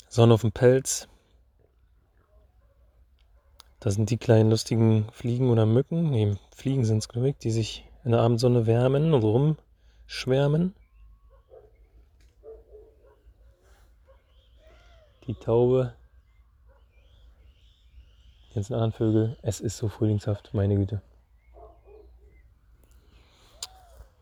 Sonne 0.09 0.33
auf 0.33 0.41
dem 0.41 0.51
Pelz. 0.51 1.07
Da 3.79 3.91
sind 3.91 4.09
die 4.09 4.17
kleinen 4.17 4.49
lustigen 4.49 5.07
Fliegen 5.11 5.51
oder 5.51 5.67
Mücken. 5.67 6.09
Ne, 6.09 6.39
Fliegen 6.55 6.85
sind 6.85 6.97
es, 6.97 7.07
glaube 7.07 7.29
ich, 7.29 7.37
die 7.37 7.51
sich 7.51 7.85
in 8.03 8.13
der 8.13 8.21
Abendsonne 8.21 8.65
wärmen 8.65 9.13
und 9.13 9.21
rumschwärmen. 9.21 10.73
Die 15.27 15.35
Taube. 15.35 15.93
Die 18.49 18.55
ganzen 18.55 18.73
anderen 18.73 18.93
Vögel. 18.93 19.37
Es 19.43 19.59
ist 19.59 19.77
so 19.77 19.87
frühlingshaft, 19.87 20.55
meine 20.55 20.77
Güte. 20.77 21.03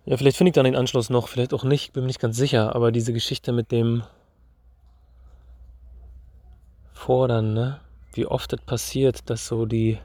Ja, 0.06 0.18
vielleicht 0.18 0.38
finde 0.38 0.50
ich 0.50 0.54
dann 0.54 0.66
den 0.66 0.76
Anschluss 0.76 1.10
noch, 1.10 1.28
vielleicht 1.28 1.54
auch 1.54 1.64
nicht, 1.64 1.94
bin 1.94 2.04
mir 2.04 2.08
nicht 2.08 2.20
ganz 2.20 2.38
sicher, 2.38 2.76
aber 2.76 2.92
diese 2.92 3.12
Geschichte 3.12 3.52
mit 3.52 3.72
dem 3.72 4.04
fordern, 6.94 7.54
ne? 7.54 7.80
wie 8.14 8.28
oft 8.28 8.54
es 8.54 8.62
passiert, 8.62 9.30
dass 9.30 9.48
so 9.48 9.66
die, 9.66 9.98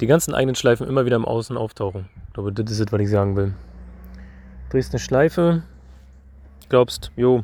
die 0.00 0.06
ganzen 0.06 0.34
eigenen 0.34 0.54
Schleifen 0.54 0.86
immer 0.86 1.06
wieder 1.06 1.16
im 1.16 1.24
Außen 1.24 1.56
auftauchen. 1.56 2.10
Ich 2.28 2.34
glaube, 2.34 2.52
das 2.52 2.70
ist 2.70 2.80
es, 2.80 2.92
was 2.92 3.00
ich 3.00 3.10
sagen 3.10 3.36
will. 3.36 3.54
Drehst 4.68 4.92
eine 4.92 5.00
Schleife, 5.00 5.62
glaubst, 6.68 7.10
jo, 7.16 7.42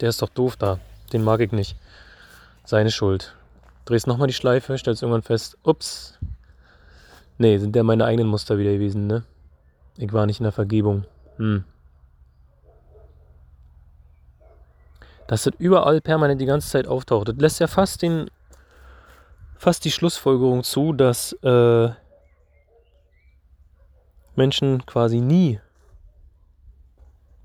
der 0.00 0.08
ist 0.08 0.22
doch 0.22 0.30
doof 0.30 0.56
da, 0.56 0.78
den 1.12 1.22
mag 1.22 1.40
ich 1.40 1.52
nicht. 1.52 1.76
Seine 2.64 2.90
Schuld. 2.90 3.36
Drehst 3.84 4.06
nochmal 4.06 4.28
die 4.28 4.34
Schleife, 4.34 4.78
stellst 4.78 5.02
irgendwann 5.02 5.22
fest, 5.22 5.58
ups, 5.62 6.18
nee, 7.40 7.58
sind 7.58 7.74
ja 7.74 7.82
meine 7.82 8.04
eigenen 8.04 8.28
Muster 8.28 8.58
wieder 8.58 8.72
gewesen, 8.72 9.06
ne? 9.06 9.24
Ich 9.96 10.12
war 10.12 10.26
nicht 10.26 10.40
in 10.40 10.44
der 10.44 10.52
Vergebung. 10.52 11.04
Hm. 11.36 11.64
dass 15.30 15.44
das 15.44 15.54
überall 15.58 16.00
permanent 16.00 16.40
die 16.40 16.46
ganze 16.46 16.68
Zeit 16.68 16.88
auftaucht. 16.88 17.28
Das 17.28 17.36
lässt 17.36 17.60
ja 17.60 17.68
fast, 17.68 18.02
den, 18.02 18.28
fast 19.56 19.84
die 19.84 19.92
Schlussfolgerung 19.92 20.64
zu, 20.64 20.92
dass 20.92 21.34
äh, 21.44 21.90
Menschen 24.34 24.84
quasi 24.86 25.20
nie 25.20 25.60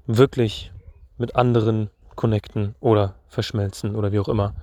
wirklich 0.08 0.72
mit 1.20 1.36
anderen 1.36 1.92
connecten 2.16 2.74
oder 2.80 3.14
verschmelzen 3.28 3.96
oder 3.96 4.12
wie 4.12 4.20
auch 4.20 4.30
immer. 4.30 4.56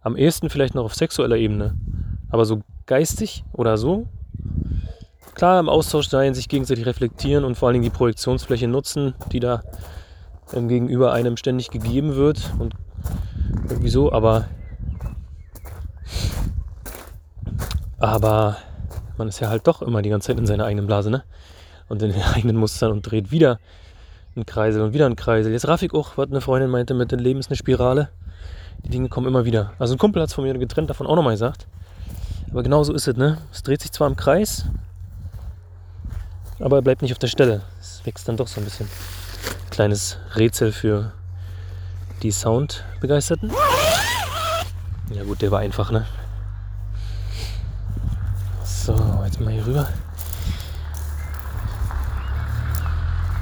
Am 0.00 0.16
ehesten 0.16 0.48
vielleicht 0.48 0.74
noch 0.74 0.84
auf 0.84 0.94
sexueller 0.94 1.36
Ebene, 1.36 1.76
aber 2.30 2.46
so 2.46 2.62
geistig 2.86 3.44
oder 3.52 3.76
so. 3.76 4.08
Klar, 5.34 5.58
im 5.58 5.68
Austausch 5.68 6.08
sein, 6.08 6.34
sich 6.34 6.48
gegenseitig 6.48 6.86
reflektieren 6.86 7.44
und 7.44 7.56
vor 7.56 7.68
allen 7.68 7.74
Dingen 7.74 7.84
die 7.84 7.90
Projektionsfläche 7.90 8.68
nutzen, 8.68 9.14
die 9.32 9.40
da 9.40 9.62
ähm, 10.52 10.68
gegenüber 10.68 11.12
einem 11.12 11.36
ständig 11.36 11.70
gegeben 11.70 12.14
wird 12.14 12.52
und 12.58 12.74
irgendwie 13.68 13.88
so, 13.88 14.12
aber 14.12 14.48
aber 17.98 18.56
man 19.16 19.28
ist 19.28 19.40
ja 19.40 19.48
halt 19.48 19.66
doch 19.66 19.82
immer 19.82 20.02
die 20.02 20.10
ganze 20.10 20.28
Zeit 20.28 20.38
in 20.38 20.46
seiner 20.46 20.64
eigenen 20.64 20.86
Blase, 20.86 21.10
ne? 21.10 21.22
Und 21.88 22.02
in 22.02 22.12
den 22.12 22.22
eigenen 22.34 22.56
Mustern 22.56 22.92
und 22.92 23.02
dreht 23.02 23.30
wieder 23.30 23.58
einen 24.34 24.46
Kreisel 24.46 24.82
und 24.82 24.92
wieder 24.94 25.06
einen 25.06 25.16
Kreisel. 25.16 25.52
Jetzt 25.52 25.68
raff 25.68 25.82
ich 25.82 25.92
auch, 25.94 26.16
was 26.16 26.28
eine 26.28 26.40
Freundin 26.40 26.70
meinte, 26.70 26.94
mit 26.94 27.12
dem 27.12 27.20
Leben 27.20 27.40
ist 27.40 27.48
eine 27.48 27.56
Spirale. 27.56 28.08
Die 28.84 28.90
Dinge 28.90 29.08
kommen 29.08 29.26
immer 29.26 29.44
wieder. 29.44 29.72
Also 29.78 29.94
ein 29.94 29.98
Kumpel 29.98 30.22
hat 30.22 30.28
es 30.28 30.34
von 30.34 30.44
mir 30.44 30.54
getrennt 30.54 30.90
davon 30.90 31.06
auch 31.06 31.16
nochmal 31.16 31.34
gesagt. 31.34 31.66
Aber 32.52 32.62
genau 32.62 32.84
so 32.84 32.92
ist 32.92 33.08
es, 33.08 33.16
ne? 33.16 33.38
Es 33.50 33.62
dreht 33.62 33.80
sich 33.80 33.92
zwar 33.92 34.06
im 34.08 34.14
Kreis, 34.14 34.66
aber 36.60 36.76
er 36.76 36.82
bleibt 36.82 37.00
nicht 37.00 37.12
auf 37.12 37.18
der 37.18 37.28
Stelle. 37.28 37.62
Es 37.80 38.04
wächst 38.04 38.28
dann 38.28 38.36
doch 38.36 38.46
so 38.46 38.60
ein 38.60 38.64
bisschen 38.64 38.88
kleines 39.70 40.18
Rätsel 40.36 40.70
für 40.70 41.12
die 42.22 42.30
Soundbegeisterten. 42.30 43.50
Ja 45.14 45.24
gut, 45.24 45.40
der 45.40 45.50
war 45.50 45.60
einfach, 45.60 45.90
ne? 45.90 46.04
So, 48.64 48.94
jetzt 49.24 49.40
mal 49.40 49.50
hier 49.50 49.66
rüber. 49.66 49.88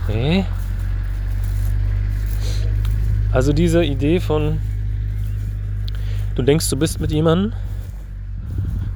Okay. 0.05 0.47
Also 3.33 3.53
diese 3.53 3.85
Idee 3.85 4.21
von, 4.21 4.61
du 6.37 6.43
denkst, 6.43 6.71
du 6.71 6.77
bist 6.77 7.01
mit 7.01 7.11
jemandem, 7.11 7.55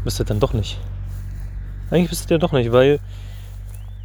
bist 0.04 0.20
du 0.20 0.24
dann 0.24 0.40
doch 0.40 0.52
nicht. 0.52 0.78
Eigentlich 1.90 2.10
bist 2.10 2.30
du 2.30 2.34
ja 2.34 2.38
doch 2.38 2.52
nicht, 2.52 2.72
weil 2.72 3.00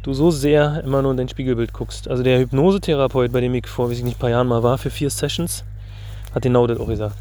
du 0.02 0.12
so 0.12 0.30
sehr 0.30 0.82
immer 0.82 1.02
nur 1.02 1.10
in 1.10 1.16
dein 1.16 1.28
Spiegelbild 1.28 1.72
guckst. 1.72 2.08
Also 2.08 2.22
der 2.22 2.38
Hypnosetherapeut, 2.38 3.32
bei 3.32 3.40
dem 3.40 3.54
ich 3.54 3.66
vor, 3.66 3.90
weiß 3.90 3.98
ich 3.98 4.04
nicht, 4.04 4.16
ein 4.16 4.20
paar 4.20 4.30
Jahren 4.30 4.46
mal 4.46 4.62
war, 4.62 4.78
für 4.78 4.90
vier 4.90 5.10
Sessions, 5.10 5.64
hat 6.34 6.42
genau 6.42 6.66
das 6.66 6.78
auch 6.78 6.86
gesagt. 6.86 7.16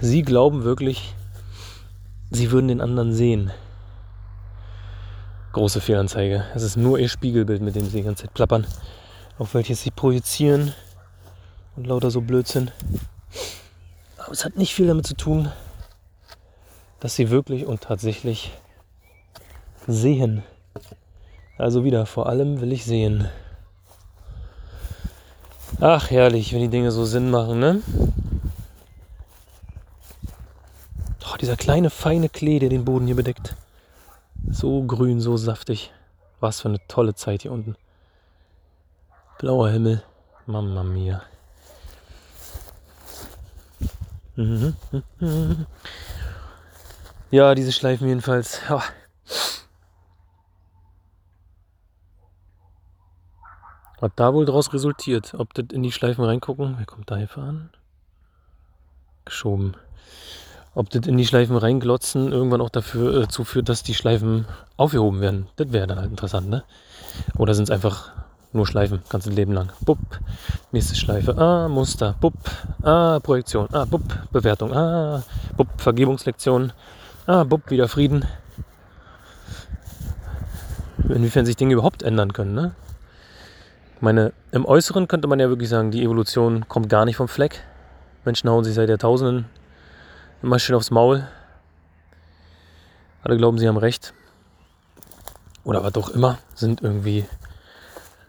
Sie 0.00 0.22
glauben 0.22 0.64
wirklich, 0.64 1.14
sie 2.30 2.50
würden 2.50 2.68
den 2.68 2.80
anderen 2.80 3.12
sehen. 3.12 3.50
Große 5.52 5.80
Fehlanzeige. 5.80 6.44
Es 6.54 6.62
ist 6.62 6.76
nur 6.76 6.98
ihr 6.98 7.08
Spiegelbild, 7.08 7.62
mit 7.62 7.74
dem 7.76 7.86
sie 7.86 7.98
die 7.98 8.02
ganze 8.02 8.24
Zeit 8.24 8.34
plappern, 8.34 8.66
auf 9.38 9.54
welches 9.54 9.82
sie 9.82 9.90
projizieren 9.90 10.72
und 11.76 11.86
lauter 11.86 12.10
so 12.10 12.20
Blödsinn. 12.20 12.70
Aber 14.18 14.32
es 14.32 14.44
hat 14.44 14.56
nicht 14.56 14.74
viel 14.74 14.86
damit 14.86 15.06
zu 15.06 15.14
tun, 15.14 15.50
dass 17.00 17.14
sie 17.14 17.30
wirklich 17.30 17.66
und 17.66 17.82
tatsächlich 17.82 18.52
sehen. 19.86 20.42
Also 21.58 21.84
wieder, 21.84 22.06
vor 22.06 22.28
allem 22.28 22.60
will 22.60 22.72
ich 22.72 22.84
sehen. 22.84 23.28
Ach, 25.80 26.10
herrlich, 26.10 26.52
wenn 26.52 26.60
die 26.60 26.68
Dinge 26.68 26.90
so 26.90 27.04
Sinn 27.04 27.30
machen, 27.30 27.58
ne? 27.58 27.82
Oh, 31.24 31.36
dieser 31.38 31.56
kleine, 31.56 31.90
feine 31.90 32.28
Klee, 32.28 32.58
der 32.58 32.68
den 32.68 32.84
Boden 32.84 33.06
hier 33.06 33.16
bedeckt. 33.16 33.56
So 34.48 34.82
grün, 34.84 35.20
so 35.20 35.36
saftig. 35.36 35.92
Was 36.40 36.60
für 36.60 36.68
eine 36.68 36.86
tolle 36.88 37.14
Zeit 37.14 37.42
hier 37.42 37.52
unten. 37.52 37.76
Blauer 39.38 39.70
Himmel. 39.70 40.02
Mama 40.46 40.82
mia. 40.82 41.22
Ja, 47.30 47.54
diese 47.54 47.72
Schleifen 47.72 48.08
jedenfalls. 48.08 48.60
Oh. 48.70 48.80
Was 54.00 54.10
da 54.14 54.34
wohl 54.34 54.44
draus 54.44 54.72
resultiert? 54.72 55.34
Ob 55.36 55.54
das 55.54 55.66
in 55.72 55.82
die 55.82 55.90
Schleifen 55.90 56.24
reingucken? 56.24 56.74
Wer 56.78 56.86
kommt 56.86 57.10
da 57.10 57.16
hier 57.16 57.28
fahren? 57.28 57.70
Geschoben. 59.24 59.74
Ob 60.74 60.90
das 60.90 61.06
in 61.06 61.16
die 61.16 61.26
Schleifen 61.26 61.56
reinglotzen 61.56 62.30
irgendwann 62.30 62.60
auch 62.60 62.68
dafür 62.68 63.22
äh, 63.22 63.28
zuführt, 63.28 63.70
dass 63.70 63.82
die 63.82 63.94
Schleifen 63.94 64.46
aufgehoben 64.76 65.20
werden. 65.20 65.48
Das 65.56 65.72
wäre 65.72 65.86
dann 65.86 65.98
halt 65.98 66.10
interessant, 66.10 66.50
ne? 66.50 66.62
Oder 67.38 67.54
sind 67.54 67.64
es 67.64 67.70
einfach 67.70 68.12
nur 68.52 68.66
Schleifen, 68.66 69.02
ganzes 69.08 69.32
Leben 69.32 69.52
lang. 69.52 69.72
Bupp, 69.84 69.98
nächste 70.72 70.94
Schleife. 70.94 71.36
Ah, 71.36 71.68
Muster. 71.68 72.14
Bupp, 72.20 72.34
ah, 72.82 73.18
Projektion. 73.20 73.68
Ah, 73.72 73.86
bupp, 73.86 74.02
Bewertung. 74.30 74.72
Ah, 74.74 75.22
bupp, 75.56 75.68
Vergebungslektion. 75.78 76.72
Ah, 77.28 77.42
bupp, 77.42 77.70
wieder 77.70 77.88
Frieden. 77.88 78.24
Inwiefern 81.08 81.44
sich 81.44 81.56
Dinge 81.56 81.74
überhaupt 81.74 82.04
ändern 82.04 82.32
können, 82.32 82.54
ne? 82.54 82.76
Ich 83.96 84.02
meine, 84.02 84.32
im 84.52 84.64
Äußeren 84.64 85.08
könnte 85.08 85.26
man 85.26 85.40
ja 85.40 85.48
wirklich 85.48 85.68
sagen, 85.68 85.90
die 85.90 86.04
Evolution 86.04 86.68
kommt 86.68 86.88
gar 86.88 87.04
nicht 87.04 87.16
vom 87.16 87.26
Fleck. 87.26 87.64
Menschen 88.24 88.48
hauen 88.48 88.62
sich 88.62 88.74
seit 88.74 88.88
Jahrtausenden 88.88 89.46
immer 90.40 90.60
schön 90.60 90.76
aufs 90.76 90.92
Maul. 90.92 91.26
Alle 93.24 93.36
glauben, 93.36 93.58
sie 93.58 93.66
haben 93.66 93.76
recht. 93.76 94.14
Oder 95.64 95.82
was 95.82 95.96
auch 95.96 96.10
immer, 96.10 96.38
sind 96.54 96.80
irgendwie 96.80 97.24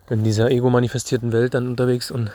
in 0.09 0.23
dieser 0.23 0.49
ego-manifestierten 0.49 1.31
Welt 1.33 1.53
dann 1.53 1.67
unterwegs 1.67 2.09
und 2.09 2.31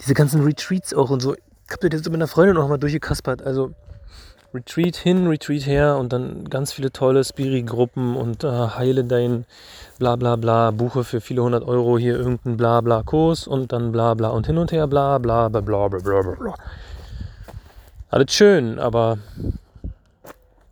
diese 0.00 0.14
ganzen 0.14 0.42
Retreats 0.42 0.92
auch 0.92 1.10
und 1.10 1.20
so. 1.20 1.34
Ich 1.34 1.40
hab 1.70 1.80
das 1.82 1.90
jetzt 1.92 2.06
mit 2.06 2.14
einer 2.16 2.26
Freundin 2.26 2.56
noch 2.56 2.68
mal 2.68 2.78
durchgekaspert. 2.78 3.42
Also 3.42 3.76
Retreat 4.54 4.96
hin, 4.96 5.26
Retreat 5.26 5.66
her 5.66 5.96
und 5.98 6.12
dann 6.12 6.48
ganz 6.48 6.72
viele 6.72 6.92
tolle 6.92 7.24
Spiri-Gruppen 7.24 8.16
und 8.16 8.44
äh, 8.44 8.48
heile 8.48 9.04
dein 9.04 9.44
bla 9.98 10.16
bla 10.16 10.36
bla, 10.36 10.70
buche 10.70 11.04
für 11.04 11.20
viele 11.20 11.42
hundert 11.42 11.64
Euro 11.64 11.98
hier 11.98 12.16
irgendeinen 12.16 12.56
bla 12.56 12.80
bla 12.80 13.02
Kurs 13.02 13.46
und 13.46 13.72
dann 13.72 13.92
bla 13.92 14.14
bla 14.14 14.28
und 14.28 14.46
hin 14.46 14.58
und 14.58 14.72
her 14.72 14.86
bla 14.86 15.18
bla 15.18 15.48
bla 15.48 15.60
bla 15.60 15.88
bla 15.88 15.98
bla 15.98 16.34
bla. 16.34 16.54
Alles 18.08 18.32
schön, 18.32 18.78
aber 18.78 19.18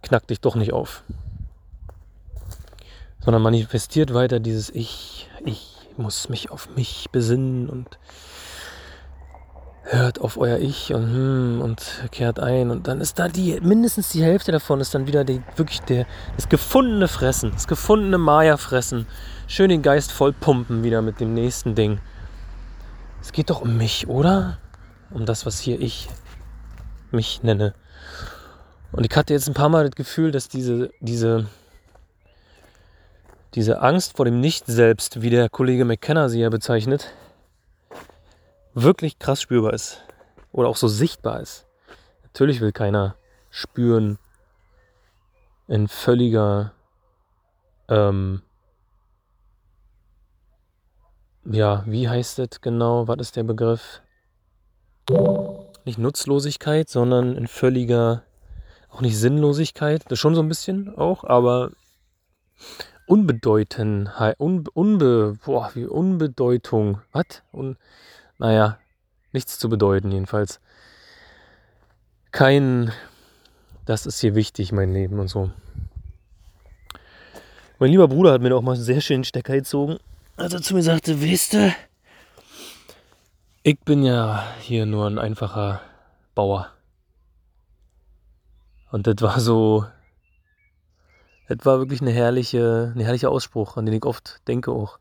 knack 0.02 0.26
dich 0.26 0.40
doch 0.40 0.54
nicht 0.54 0.72
auf. 0.72 1.02
Sondern 3.20 3.42
manifestiert 3.42 4.14
weiter 4.14 4.38
dieses 4.38 4.70
Ich, 4.70 5.28
ich 5.44 5.76
muss 5.96 6.28
mich 6.28 6.50
auf 6.50 6.68
mich 6.76 7.06
besinnen 7.10 7.68
und 7.68 7.98
hört 9.84 10.20
auf 10.20 10.38
euer 10.38 10.58
Ich 10.58 10.92
und, 10.94 11.02
hm, 11.02 11.60
und 11.62 12.08
kehrt 12.10 12.40
ein. 12.40 12.70
Und 12.70 12.88
dann 12.88 13.00
ist 13.00 13.18
da 13.18 13.28
die, 13.28 13.60
mindestens 13.60 14.08
die 14.10 14.22
Hälfte 14.22 14.52
davon 14.52 14.80
ist 14.80 14.94
dann 14.94 15.06
wieder 15.06 15.24
die, 15.24 15.42
wirklich 15.56 15.80
der, 15.82 16.06
das 16.36 16.48
gefundene 16.48 17.08
Fressen, 17.08 17.52
das 17.52 17.68
gefundene 17.68 18.18
Maya-Fressen. 18.18 19.06
Schön 19.46 19.68
den 19.68 19.82
Geist 19.82 20.10
voll 20.10 20.32
pumpen 20.32 20.82
wieder 20.82 21.02
mit 21.02 21.20
dem 21.20 21.34
nächsten 21.34 21.74
Ding. 21.74 21.98
Es 23.20 23.32
geht 23.32 23.50
doch 23.50 23.60
um 23.60 23.76
mich, 23.76 24.08
oder? 24.08 24.58
Um 25.10 25.26
das, 25.26 25.46
was 25.46 25.60
hier 25.60 25.80
ich 25.80 26.08
mich 27.10 27.42
nenne. 27.42 27.74
Und 28.90 29.04
ich 29.04 29.16
hatte 29.16 29.34
jetzt 29.34 29.48
ein 29.48 29.54
paar 29.54 29.68
Mal 29.68 29.84
das 29.84 29.96
Gefühl, 29.96 30.30
dass 30.30 30.48
diese, 30.48 30.90
diese, 31.00 31.46
diese 33.54 33.82
Angst 33.82 34.16
vor 34.16 34.24
dem 34.24 34.40
Nicht-Selbst, 34.40 35.20
wie 35.20 35.30
der 35.30 35.48
Kollege 35.48 35.84
McKenna 35.84 36.28
sie 36.28 36.40
ja 36.40 36.48
bezeichnet, 36.48 37.12
wirklich 38.74 39.18
krass 39.18 39.40
spürbar 39.40 39.72
ist. 39.72 40.02
Oder 40.52 40.68
auch 40.68 40.76
so 40.76 40.88
sichtbar 40.88 41.40
ist. 41.40 41.66
Natürlich 42.22 42.60
will 42.60 42.72
keiner 42.72 43.16
spüren 43.50 44.18
in 45.66 45.88
völliger 45.88 46.72
ähm, 47.88 48.42
ja, 51.44 51.84
wie 51.86 52.08
heißt 52.08 52.38
das 52.38 52.60
genau? 52.60 53.06
Was 53.06 53.18
ist 53.18 53.36
der 53.36 53.42
Begriff? 53.42 54.00
Nicht 55.84 55.98
Nutzlosigkeit, 55.98 56.88
sondern 56.88 57.36
in 57.36 57.46
völliger, 57.46 58.22
auch 58.88 59.02
nicht 59.02 59.18
Sinnlosigkeit. 59.18 60.04
Das 60.08 60.18
schon 60.18 60.34
so 60.34 60.42
ein 60.42 60.48
bisschen 60.48 60.96
auch, 60.96 61.24
aber 61.24 61.72
Unbedeutenheit, 63.06 64.36
unbe, 64.38 64.70
unbe, 64.70 65.36
boah, 65.44 65.70
wie 65.74 65.84
Unbedeutung. 65.84 67.02
Was? 67.12 67.42
Un, 67.52 67.76
naja, 68.38 68.78
nichts 69.32 69.58
zu 69.58 69.68
bedeuten 69.68 70.10
jedenfalls. 70.10 70.60
Kein, 72.30 72.92
das 73.84 74.06
ist 74.06 74.20
hier 74.20 74.34
wichtig, 74.34 74.72
mein 74.72 74.92
Leben 74.92 75.18
und 75.18 75.28
so. 75.28 75.50
Mein 77.78 77.90
lieber 77.90 78.08
Bruder 78.08 78.32
hat 78.32 78.40
mir 78.40 78.54
auch 78.54 78.62
mal 78.62 78.76
sehr 78.76 79.00
schön 79.00 79.24
Stecker 79.24 79.54
gezogen, 79.54 79.98
als 80.36 80.54
er 80.54 80.62
zu 80.62 80.74
mir 80.74 80.82
sagte, 80.82 81.20
weißt 81.20 81.54
du, 81.54 81.74
ich 83.62 83.80
bin 83.80 84.04
ja 84.04 84.44
hier 84.60 84.86
nur 84.86 85.06
ein 85.06 85.18
einfacher 85.18 85.80
Bauer. 86.34 86.70
Und 88.90 89.06
das 89.06 89.16
war 89.20 89.40
so, 89.40 89.86
das 91.48 91.58
war 91.64 91.78
wirklich 91.78 92.00
eine 92.00 92.12
herrliche, 92.12 92.92
ein 92.94 93.00
herrlicher 93.00 93.30
Ausspruch, 93.30 93.76
an 93.76 93.86
den 93.86 93.94
ich 93.94 94.04
oft 94.04 94.46
denke 94.46 94.70
auch 94.70 94.98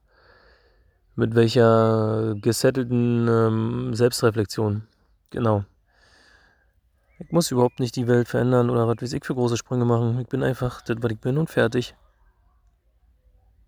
mit 1.16 1.36
welcher 1.36 2.36
gesettelten 2.42 3.28
ähm, 3.28 3.94
Selbstreflexion. 3.94 4.84
Genau. 5.30 5.66
Ich 7.20 7.32
muss 7.32 7.52
überhaupt 7.52 7.80
nicht 7.80 7.96
die 7.96 8.08
Welt 8.08 8.28
verändern 8.28 8.70
oder 8.70 8.88
was 8.88 9.02
weiß 9.02 9.14
ich 9.14 9.24
für 9.24 9.36
große 9.36 9.58
Sprünge 9.58 9.86
machen. 9.86 10.20
Ich 10.20 10.28
bin 10.28 10.44
einfach 10.44 10.82
das, 10.82 10.98
was 11.00 11.12
ich 11.12 11.20
bin 11.20 11.38
und 11.38 11.50
fertig. 11.50 11.96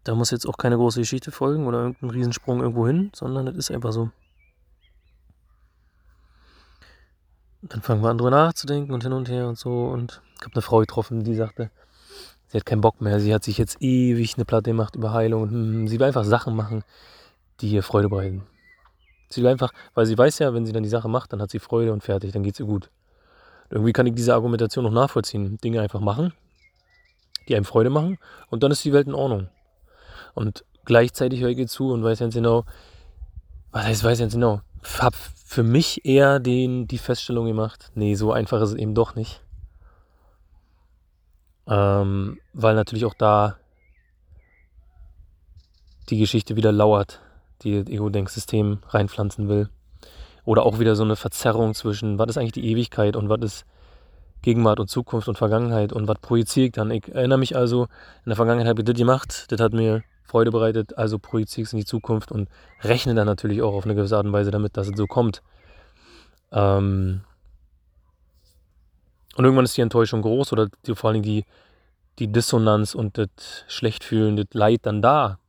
Da 0.03 0.13
muss 0.15 0.31
jetzt 0.31 0.47
auch 0.47 0.57
keine 0.57 0.77
große 0.77 0.99
Geschichte 0.99 1.31
folgen 1.31 1.65
oder 1.65 1.79
irgendein 1.79 2.09
Riesensprung 2.09 2.61
irgendwo 2.61 2.85
hin, 2.85 3.11
sondern 3.15 3.45
das 3.45 3.55
ist 3.55 3.71
einfach 3.71 3.91
so. 3.91 4.09
dann 7.69 7.81
fangen 7.81 8.03
wir 8.03 8.09
an 8.09 8.17
drüber 8.17 8.31
nachzudenken 8.31 8.93
und 8.93 9.03
hin 9.03 9.13
und 9.13 9.29
her 9.29 9.47
und 9.47 9.57
so. 9.57 9.85
Und 9.85 10.21
ich 10.35 10.41
habe 10.43 10.53
eine 10.53 10.61
Frau 10.61 10.79
getroffen, 10.79 11.23
die 11.23 11.35
sagte, 11.35 11.71
sie 12.47 12.57
hat 12.57 12.65
keinen 12.65 12.81
Bock 12.81 13.01
mehr. 13.01 13.19
Sie 13.19 13.33
hat 13.33 13.43
sich 13.43 13.57
jetzt 13.57 13.81
ewig 13.81 14.35
eine 14.35 14.45
Platte 14.45 14.69
gemacht 14.69 14.95
über 14.95 15.13
Heilung 15.13 15.43
und 15.43 15.51
hm, 15.51 15.87
sie 15.87 15.99
will 15.99 16.07
einfach 16.07 16.25
Sachen 16.25 16.55
machen, 16.55 16.83
die 17.61 17.69
ihr 17.69 17.83
Freude 17.83 18.09
bereiten. 18.09 18.43
Sie 19.29 19.41
will 19.41 19.49
einfach, 19.49 19.71
weil 19.93 20.05
sie 20.05 20.17
weiß 20.17 20.39
ja, 20.39 20.53
wenn 20.53 20.65
sie 20.65 20.71
dann 20.71 20.83
die 20.83 20.89
Sache 20.89 21.07
macht, 21.07 21.33
dann 21.33 21.41
hat 21.41 21.49
sie 21.49 21.59
Freude 21.59 21.91
und 21.93 22.03
fertig, 22.03 22.31
dann 22.31 22.43
geht 22.43 22.53
es 22.53 22.59
ihr 22.59 22.65
gut. 22.65 22.89
Irgendwie 23.69 23.93
kann 23.93 24.05
ich 24.05 24.13
diese 24.13 24.33
Argumentation 24.33 24.85
noch 24.85 24.91
nachvollziehen. 24.91 25.57
Dinge 25.57 25.81
einfach 25.81 25.99
machen, 25.99 26.33
die 27.47 27.55
einem 27.55 27.65
Freude 27.65 27.89
machen 27.89 28.17
und 28.49 28.63
dann 28.63 28.71
ist 28.71 28.85
die 28.85 28.93
Welt 28.93 29.07
in 29.07 29.15
Ordnung. 29.15 29.49
Und 30.33 30.63
gleichzeitig 30.85 31.41
höre 31.41 31.49
ich 31.49 31.57
ihr 31.57 31.67
zu 31.67 31.91
und 31.91 32.03
weiß 32.03 32.19
ganz 32.19 32.35
genau, 32.35 32.65
was 33.71 33.85
heißt, 33.85 34.03
weiß 34.03 34.19
jetzt 34.19 34.33
genau. 34.33 34.61
Hab 34.99 35.15
für 35.15 35.63
mich 35.63 36.05
eher 36.05 36.39
den, 36.39 36.87
die 36.87 36.97
Feststellung 36.97 37.47
gemacht, 37.47 37.91
nee, 37.95 38.15
so 38.15 38.31
einfach 38.31 38.61
ist 38.61 38.69
es 38.69 38.75
eben 38.75 38.93
doch 38.93 39.15
nicht. 39.15 39.41
Ähm, 41.67 42.39
weil 42.53 42.75
natürlich 42.75 43.05
auch 43.05 43.15
da 43.15 43.57
die 46.09 46.19
Geschichte 46.19 46.55
wieder 46.55 46.71
lauert, 46.71 47.19
die 47.63 47.77
Ego-Denksystem 47.77 48.79
reinpflanzen 48.89 49.47
will. 49.49 49.69
Oder 50.43 50.63
auch 50.63 50.79
wieder 50.79 50.95
so 50.95 51.03
eine 51.03 51.15
Verzerrung 51.15 51.73
zwischen, 51.73 52.19
was 52.19 52.29
ist 52.29 52.37
eigentlich 52.37 52.51
die 52.51 52.69
Ewigkeit 52.69 53.15
und 53.15 53.29
was 53.29 53.41
ist 53.41 53.65
Gegenwart 54.41 54.79
und 54.79 54.89
Zukunft 54.89 55.27
und 55.27 55.37
Vergangenheit 55.37 55.91
und 55.91 56.07
was 56.07 56.19
projiziere 56.19 56.67
ich 56.67 56.71
dann. 56.73 56.91
Ich 56.91 57.07
erinnere 57.13 57.39
mich 57.39 57.55
also, 57.55 57.83
in 58.25 58.29
der 58.29 58.35
Vergangenheit 58.35 58.69
habe 58.69 58.81
ich 58.81 58.85
das 58.85 58.95
gemacht, 58.95 59.51
das 59.51 59.59
hat 59.59 59.73
mir 59.73 60.03
Freude 60.23 60.51
bereitet, 60.51 60.97
also 60.97 61.17
projiziere 61.17 61.63
ich 61.63 61.69
es 61.69 61.73
in 61.73 61.79
die 61.79 61.85
Zukunft 61.85 62.31
und 62.31 62.47
rechne 62.81 63.15
dann 63.15 63.25
natürlich 63.25 63.61
auch 63.63 63.73
auf 63.73 63.85
eine 63.85 63.95
gewisse 63.95 64.17
Art 64.17 64.25
und 64.25 64.33
Weise 64.33 64.51
damit, 64.51 64.77
dass 64.77 64.87
es 64.87 64.95
so 64.95 65.07
kommt. 65.07 65.41
Ähm 66.51 67.21
und 69.35 69.43
irgendwann 69.43 69.65
ist 69.65 69.75
die 69.77 69.81
Enttäuschung 69.81 70.21
groß 70.21 70.53
oder 70.53 70.67
die, 70.85 70.95
vor 70.95 71.09
allem 71.09 71.23
die, 71.23 71.45
die 72.19 72.31
Dissonanz 72.31 72.95
und 72.95 73.17
das 73.17 73.27
Schlechtfühlen, 73.67 74.37
das 74.37 74.47
Leid 74.53 74.81
dann 74.83 75.01
da 75.01 75.39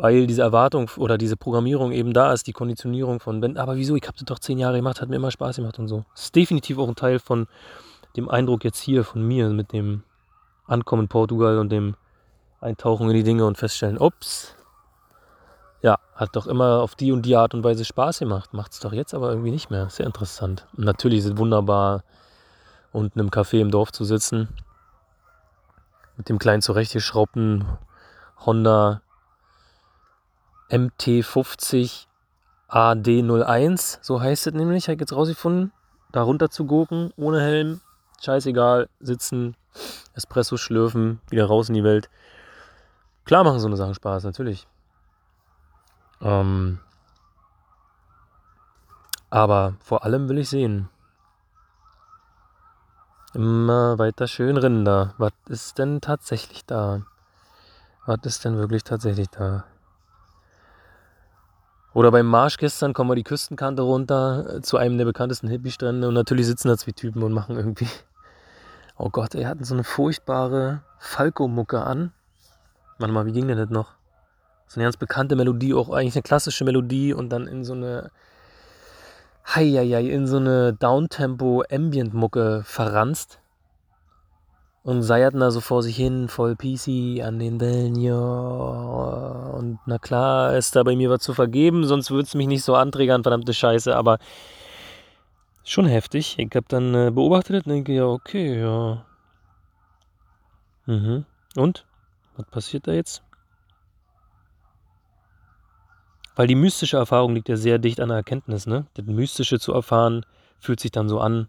weil 0.00 0.26
diese 0.26 0.42
Erwartung 0.42 0.90
oder 0.96 1.18
diese 1.18 1.36
Programmierung 1.36 1.92
eben 1.92 2.12
da 2.14 2.32
ist, 2.32 2.46
die 2.46 2.52
Konditionierung 2.52 3.20
von, 3.20 3.42
wenn, 3.42 3.58
aber 3.58 3.76
wieso, 3.76 3.96
ich 3.96 4.04
habe 4.04 4.16
das 4.16 4.24
doch 4.24 4.38
zehn 4.38 4.58
Jahre 4.58 4.76
gemacht, 4.76 5.00
hat 5.00 5.10
mir 5.10 5.16
immer 5.16 5.30
Spaß 5.30 5.56
gemacht 5.56 5.78
und 5.78 5.88
so. 5.88 6.04
Das 6.14 6.24
ist 6.24 6.36
definitiv 6.36 6.78
auch 6.78 6.88
ein 6.88 6.94
Teil 6.94 7.18
von 7.18 7.46
dem 8.16 8.28
Eindruck 8.28 8.64
jetzt 8.64 8.80
hier 8.80 9.04
von 9.04 9.22
mir 9.22 9.50
mit 9.50 9.72
dem 9.72 10.02
Ankommen 10.66 11.02
in 11.02 11.08
Portugal 11.08 11.58
und 11.58 11.70
dem 11.70 11.96
Eintauchen 12.60 13.08
in 13.10 13.16
die 13.16 13.22
Dinge 13.22 13.44
und 13.44 13.58
feststellen, 13.58 13.98
ups, 13.98 14.54
ja, 15.82 15.98
hat 16.14 16.34
doch 16.34 16.46
immer 16.46 16.80
auf 16.80 16.94
die 16.94 17.12
und 17.12 17.22
die 17.22 17.36
Art 17.36 17.54
und 17.54 17.62
Weise 17.64 17.84
Spaß 17.84 18.20
gemacht, 18.20 18.54
macht 18.54 18.72
es 18.72 18.80
doch 18.80 18.92
jetzt 18.92 19.14
aber 19.14 19.30
irgendwie 19.30 19.50
nicht 19.50 19.70
mehr. 19.70 19.90
Sehr 19.90 20.06
interessant. 20.06 20.66
Und 20.76 20.84
natürlich 20.84 21.20
ist 21.20 21.26
es 21.26 21.36
wunderbar, 21.36 22.04
unten 22.92 23.20
im 23.20 23.30
Café 23.30 23.60
im 23.60 23.70
Dorf 23.70 23.92
zu 23.92 24.04
sitzen, 24.04 24.48
mit 26.16 26.28
dem 26.28 26.38
kleinen 26.38 26.62
zurechtgeschraubten 26.62 27.64
Honda 28.44 29.02
MT50 30.70 32.06
AD01, 32.68 33.98
so 34.00 34.20
heißt 34.20 34.46
es 34.46 34.54
nämlich, 34.54 34.84
habe 34.84 34.94
ich 34.94 35.00
jetzt 35.00 35.12
rausgefunden. 35.12 35.72
Da 36.12 36.22
runter 36.22 36.50
zu 36.50 36.64
gucken, 36.64 37.12
ohne 37.16 37.40
Helm, 37.40 37.80
scheißegal, 38.20 38.88
sitzen, 39.00 39.56
Espresso 40.14 40.56
schlürfen, 40.56 41.20
wieder 41.28 41.46
raus 41.46 41.68
in 41.68 41.74
die 41.74 41.84
Welt. 41.84 42.08
Klar 43.24 43.44
machen 43.44 43.60
so 43.60 43.66
eine 43.66 43.76
Sachen 43.76 43.94
Spaß, 43.94 44.24
natürlich. 44.24 44.66
Ähm, 46.20 46.80
aber 49.30 49.74
vor 49.82 50.04
allem 50.04 50.28
will 50.28 50.38
ich 50.38 50.48
sehen. 50.48 50.88
Immer 53.32 53.98
weiter 53.98 54.26
schön 54.26 54.56
Rinder. 54.56 55.14
Was 55.18 55.32
ist 55.48 55.78
denn 55.78 56.00
tatsächlich 56.00 56.66
da? 56.66 57.02
Was 58.06 58.18
ist 58.24 58.44
denn 58.44 58.56
wirklich 58.58 58.82
tatsächlich 58.82 59.28
da? 59.28 59.64
Oder 61.92 62.10
beim 62.12 62.26
Marsch 62.26 62.56
gestern 62.56 62.92
kommen 62.92 63.10
wir 63.10 63.16
die 63.16 63.24
Küstenkante 63.24 63.82
runter 63.82 64.56
äh, 64.56 64.60
zu 64.62 64.76
einem 64.76 64.96
der 64.96 65.04
bekanntesten 65.04 65.48
Hippie-Strände 65.48 66.06
und 66.06 66.14
natürlich 66.14 66.46
sitzen 66.46 66.68
da 66.68 66.76
zwei 66.76 66.92
Typen 66.92 67.22
und 67.22 67.32
machen 67.32 67.56
irgendwie. 67.56 67.88
Oh 68.96 69.08
Gott, 69.10 69.34
er 69.34 69.48
hatten 69.48 69.64
so 69.64 69.74
eine 69.74 69.82
furchtbare 69.82 70.82
Falco-Mucke 70.98 71.82
an. 71.82 72.12
Warte 72.98 73.14
mal, 73.14 73.24
wie 73.24 73.32
ging 73.32 73.48
denn 73.48 73.56
das 73.56 73.70
noch? 73.70 73.94
So 74.66 74.78
eine 74.78 74.84
ganz 74.84 74.98
bekannte 74.98 75.36
Melodie, 75.36 75.74
auch 75.74 75.88
eigentlich 75.88 76.14
eine 76.14 76.22
klassische 76.22 76.64
Melodie 76.64 77.14
und 77.14 77.30
dann 77.30 77.46
in 77.46 77.64
so 77.64 77.72
eine. 77.72 78.10
Heieiei, 79.54 80.04
in 80.04 80.26
so 80.26 80.36
eine 80.36 80.74
Downtempo-Ambient-Mucke 80.74 82.62
verranzt 82.64 83.39
und 84.82 85.02
seierten 85.02 85.40
da 85.40 85.50
so 85.50 85.60
vor 85.60 85.82
sich 85.82 85.96
hin, 85.96 86.28
voll 86.28 86.56
PC 86.56 87.22
an 87.22 87.38
den 87.38 87.60
Wellen, 87.60 87.96
ja. 87.96 88.14
Und 88.14 89.78
na 89.86 89.98
klar, 89.98 90.56
ist 90.56 90.74
da 90.74 90.82
bei 90.82 90.96
mir 90.96 91.10
was 91.10 91.20
zu 91.20 91.34
vergeben, 91.34 91.84
sonst 91.84 92.10
würde 92.10 92.24
es 92.24 92.34
mich 92.34 92.46
nicht 92.46 92.64
so 92.64 92.74
anträgern, 92.74 93.22
verdammte 93.22 93.52
Scheiße, 93.52 93.94
aber 93.94 94.18
schon 95.64 95.86
heftig. 95.86 96.38
Ich 96.38 96.54
habe 96.54 96.66
dann 96.68 96.94
äh, 96.94 97.10
beobachtet 97.10 97.66
und 97.66 97.72
denke, 97.72 97.92
ja, 97.92 98.06
okay, 98.06 98.60
ja. 98.60 99.04
Mhm. 100.86 101.26
Und? 101.56 101.84
Was 102.36 102.46
passiert 102.46 102.86
da 102.86 102.92
jetzt? 102.92 103.22
Weil 106.36 106.46
die 106.46 106.54
mystische 106.54 106.96
Erfahrung 106.96 107.34
liegt 107.34 107.50
ja 107.50 107.56
sehr 107.56 107.78
dicht 107.78 108.00
an 108.00 108.08
der 108.08 108.16
Erkenntnis, 108.16 108.66
ne? 108.66 108.86
Das 108.94 109.04
Mystische 109.04 109.58
zu 109.58 109.74
erfahren 109.74 110.24
fühlt 110.58 110.80
sich 110.80 110.90
dann 110.90 111.08
so 111.08 111.20
an 111.20 111.48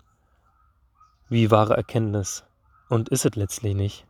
wie 1.29 1.49
wahre 1.49 1.77
Erkenntnis 1.77 2.43
und 2.91 3.07
ist 3.07 3.23
es 3.23 3.35
letztlich 3.35 3.73
nicht. 3.73 4.05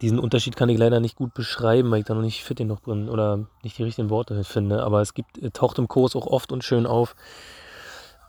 Diesen 0.00 0.18
Unterschied 0.18 0.56
kann 0.56 0.70
ich 0.70 0.78
leider 0.78 1.00
nicht 1.00 1.16
gut 1.16 1.34
beschreiben, 1.34 1.90
weil 1.90 1.98
ich 1.98 2.06
da 2.06 2.14
noch 2.14 2.22
nicht 2.22 2.44
fit 2.44 2.56
genug 2.56 2.82
drin 2.82 3.10
oder 3.10 3.46
nicht 3.62 3.76
die 3.76 3.82
richtigen 3.82 4.08
Worte 4.08 4.42
finde. 4.42 4.82
Aber 4.82 5.02
es 5.02 5.12
gibt, 5.12 5.38
taucht 5.54 5.78
im 5.78 5.86
Kurs 5.86 6.16
auch 6.16 6.26
oft 6.26 6.50
und 6.50 6.64
schön 6.64 6.86
auf, 6.86 7.14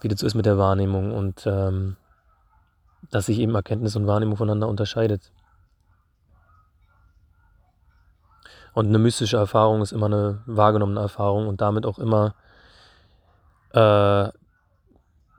wie 0.01 0.09
das 0.09 0.19
so 0.19 0.27
ist 0.27 0.35
mit 0.35 0.45
der 0.45 0.57
Wahrnehmung 0.57 1.13
und 1.13 1.47
ähm, 1.47 1.95
dass 3.09 3.27
sich 3.27 3.39
eben 3.39 3.55
Erkenntnis 3.55 3.95
und 3.95 4.07
Wahrnehmung 4.07 4.35
voneinander 4.35 4.67
unterscheidet. 4.67 5.31
Und 8.73 8.87
eine 8.87 8.99
mystische 8.99 9.37
Erfahrung 9.37 9.81
ist 9.81 9.93
immer 9.93 10.07
eine 10.07 10.41
wahrgenommene 10.47 10.99
Erfahrung 10.99 11.47
und 11.47 11.61
damit 11.61 11.85
auch 11.85 11.97
immer 11.97 12.35
äh, 13.71 14.29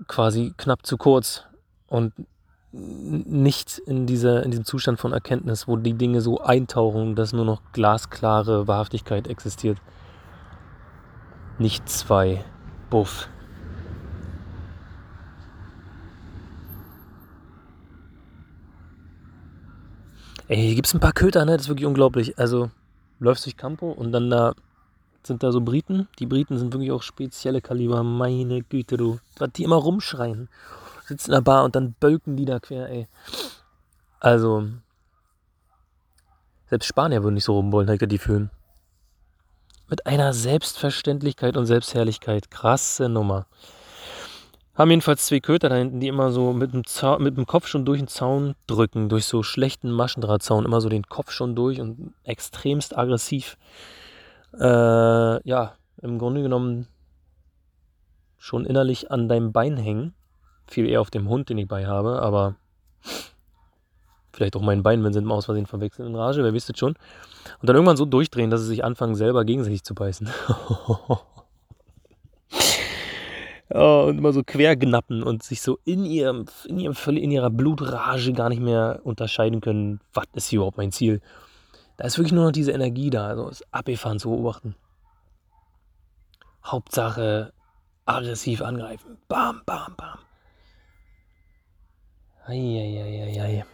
quasi 0.07 0.55
knapp 0.57 0.85
zu 0.87 0.97
kurz 0.97 1.45
und 1.89 2.13
nicht 2.73 3.79
in, 3.79 4.07
dieser, 4.07 4.43
in 4.43 4.51
diesem 4.51 4.65
Zustand 4.65 5.01
von 5.01 5.13
Erkenntnis, 5.13 5.67
wo 5.67 5.77
die 5.77 5.95
Dinge 5.95 6.21
so 6.21 6.41
eintauchen, 6.41 7.15
dass 7.15 7.33
nur 7.33 7.45
noch 7.45 7.63
glasklare 7.73 8.69
Wahrhaftigkeit 8.69 9.29
existiert. 9.29 9.79
Nicht 11.59 11.89
zwei. 11.89 12.45
Buff. 12.91 13.29
Ey, 20.49 20.57
hier 20.57 20.75
gibt 20.77 20.87
es 20.87 20.95
ein 20.95 21.01
paar 21.01 21.13
Köter, 21.13 21.45
ne? 21.45 21.53
Das 21.53 21.63
ist 21.63 21.69
wirklich 21.69 21.87
unglaublich. 21.87 22.39
Also, 22.39 22.71
läufst 23.19 23.47
durch 23.47 23.57
Campo 23.57 23.91
und 23.91 24.13
dann 24.13 24.31
da 24.31 24.55
sind 25.27 25.43
da 25.43 25.53
so 25.53 25.61
Briten. 25.61 26.09
Die 26.19 26.27
Briten 26.27 26.59
sind 26.59 26.73
wirklich 26.73 26.93
auch 26.93 27.03
spezielle 27.03 27.61
Kaliber. 27.61 28.03
Meine 28.03 28.63
Güte, 28.63 28.97
du. 28.97 29.19
Was 29.39 29.53
die 29.53 29.65
immer 29.65 29.77
rumschreien. 29.77 30.49
Sitzen 31.07 31.31
in 31.31 31.35
der 31.35 31.41
Bar 31.41 31.65
und 31.65 31.77
dann 31.77 31.95
bölken 32.01 32.37
die 32.37 32.45
da 32.45 32.59
quer, 32.59 32.89
ey. 32.89 33.07
Also, 34.19 34.67
selbst 36.69 36.87
Spanier 36.87 37.23
würden 37.23 37.35
nicht 37.35 37.45
so 37.45 37.55
rumbollen, 37.55 37.89
hätte 37.89 38.09
die 38.09 38.19
fühlen. 38.19 38.51
Mit 39.89 40.05
einer 40.07 40.33
Selbstverständlichkeit 40.33 41.57
und 41.57 41.67
Selbstherrlichkeit. 41.67 42.51
Krasse 42.51 43.09
Nummer. 43.09 43.47
Haben 44.75 44.91
jedenfalls 44.91 45.25
zwei 45.25 45.41
Köter 45.41 45.69
da 45.69 45.77
hinten, 45.77 46.01
die 46.01 46.09
immer 46.09 46.33
so 46.33 46.53
mit 46.53 46.75
dem, 46.75 46.85
Zaun, 46.85 47.23
mit 47.23 47.37
dem 47.37 47.47
Kopf 47.47 47.67
schon 47.67 47.87
durch 47.87 48.01
den 48.01 48.09
Zaun 48.09 48.57
drücken, 48.67 49.09
durch 49.09 49.25
so 49.25 49.43
schlechten 49.43 49.91
Maschendrahtzaun, 49.91 50.65
immer 50.65 50.81
so 50.81 50.89
den 50.89 51.09
Kopf 51.09 51.31
schon 51.31 51.55
durch 51.55 51.81
und 51.81 52.13
extremst 52.25 52.99
aggressiv 52.99 53.57
äh, 54.55 55.49
ja, 55.49 55.75
im 56.03 56.19
Grunde 56.19 56.43
genommen 56.43 56.87
schon 58.39 58.65
innerlich 58.65 59.11
an 59.11 59.29
deinem 59.29 59.53
Bein 59.53 59.77
hängen. 59.77 60.15
Viel 60.69 60.87
eher 60.89 61.01
auf 61.01 61.11
dem 61.11 61.29
Hund, 61.29 61.49
den 61.49 61.59
ich 61.59 61.69
bei 61.69 61.87
habe, 61.87 62.21
aber 62.23 62.57
vielleicht 64.33 64.57
auch 64.57 64.63
mein 64.63 64.83
Bein, 64.83 65.03
wenn 65.03 65.13
sie 65.13 65.21
ihn 65.21 65.31
aus 65.31 65.47
Versehen 65.47 65.67
verwechseln 65.67 66.09
in 66.09 66.15
Rage, 66.15 66.45
wer 66.45 66.53
wisst 66.53 66.71
es 66.71 66.79
schon. 66.79 66.95
Und 67.61 67.69
dann 67.69 67.77
irgendwann 67.77 67.97
so 67.97 68.05
durchdrehen, 68.05 68.51
dass 68.51 68.61
sie 68.61 68.67
sich 68.67 68.85
anfangen, 68.85 69.15
selber 69.15 69.45
gegenseitig 69.45 69.83
zu 69.83 69.95
beißen. 69.95 70.29
oh, 73.71 74.05
und 74.09 74.19
immer 74.19 74.33
so 74.33 74.43
quergnappen 74.45 75.23
und 75.23 75.43
sich 75.43 75.63
so 75.63 75.79
in 75.85 76.05
ihrem, 76.05 76.47
in 76.67 76.79
ihrem 76.79 77.17
in 77.17 77.31
ihrer 77.31 77.51
Blutrage 77.51 78.33
gar 78.33 78.49
nicht 78.49 78.61
mehr 78.61 79.01
unterscheiden 79.05 79.61
können, 79.61 80.01
was 80.13 80.27
ist 80.35 80.49
hier 80.49 80.59
überhaupt 80.59 80.77
mein 80.77 80.93
Ziel. 80.93 81.21
Da 81.97 82.07
ist 82.07 82.19
wirklich 82.19 82.33
nur 82.33 82.45
noch 82.45 82.53
diese 82.53 82.73
Energie 82.73 83.11
da, 83.11 83.29
also 83.29 83.49
das 83.49 83.63
Abgefahren 83.73 84.19
zu 84.19 84.31
beobachten. 84.31 84.75
Hauptsache 86.65 87.53
aggressiv 88.05 88.63
angreifen. 88.63 89.19
Bam, 89.29 89.63
bam, 89.65 89.95
bam. 89.97 90.19
Eieieiei. 92.47 93.65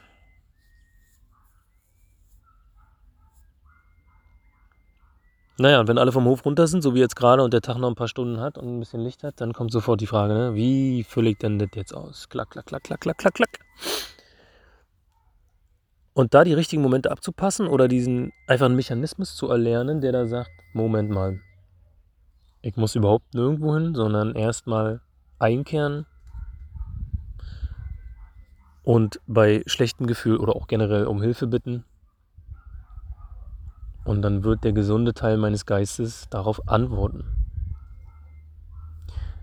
Naja, 5.59 5.81
und 5.81 5.89
wenn 5.89 5.99
alle 5.99 6.13
vom 6.13 6.25
Hof 6.25 6.45
runter 6.45 6.67
sind, 6.67 6.83
so 6.83 6.95
wie 6.95 7.01
jetzt 7.01 7.15
gerade 7.15 7.43
und 7.43 7.53
der 7.53 7.61
Tag 7.61 7.77
noch 7.77 7.89
ein 7.89 7.95
paar 7.95 8.09
Stunden 8.09 8.41
hat 8.41 8.57
und 8.57 8.67
ein 8.67 8.81
bisschen 8.81 9.01
Licht 9.01 9.23
hat, 9.23 9.41
dann 9.41 9.53
kommt 9.53 9.71
sofort 9.71 10.01
die 10.01 10.07
Frage, 10.07 10.33
ne? 10.33 10.55
wie 10.55 11.05
fülle 11.05 11.31
ich 11.31 11.39
denn 11.39 11.59
das 11.59 11.69
jetzt 11.75 11.95
aus? 11.95 12.29
Klack, 12.29 12.51
klack, 12.51 12.67
klack, 12.67 12.83
klack, 12.83 13.01
klack, 13.01 13.19
klack, 13.19 13.35
klack. 13.35 13.59
Und 16.15 16.35
da 16.35 16.45
die 16.45 16.53
richtigen 16.53 16.83
Momente 16.83 17.11
abzupassen 17.11 17.67
oder 17.67 17.89
diesen 17.89 18.33
einfach 18.47 18.67
einen 18.67 18.77
Mechanismus 18.77 19.35
zu 19.35 19.49
erlernen, 19.49 20.01
der 20.01 20.13
da 20.13 20.27
sagt, 20.27 20.51
Moment 20.75 21.11
mal, 21.11 21.41
ich 22.61 22.77
muss 22.77 22.95
überhaupt 22.95 23.35
nirgendwo 23.35 23.75
hin, 23.75 23.95
sondern 23.95 24.35
erstmal 24.35 25.01
einkehren 25.39 26.07
und 28.83 29.21
bei 29.27 29.63
schlechtem 29.67 30.07
Gefühl 30.07 30.37
oder 30.37 30.55
auch 30.55 30.67
generell 30.67 31.07
um 31.07 31.23
Hilfe 31.23 31.47
bitten. 31.47 31.85
Und 34.05 34.23
dann 34.23 34.43
wird 34.43 34.65
der 34.65 34.73
gesunde 34.73 35.15
Teil 35.15 35.37
meines 35.37 35.65
Geistes 35.65 36.29
darauf 36.29 36.69
antworten. 36.69 37.25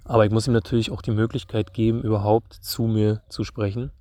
Aber 0.04 0.26
ich 0.26 0.32
muss 0.32 0.48
ihm 0.48 0.54
natürlich 0.54 0.92
auch 0.92 1.02
die 1.02 1.12
Möglichkeit 1.12 1.74
geben, 1.74 2.02
überhaupt 2.02 2.54
zu 2.54 2.84
mir 2.84 3.22
zu 3.30 3.44
sprechen. 3.44 3.92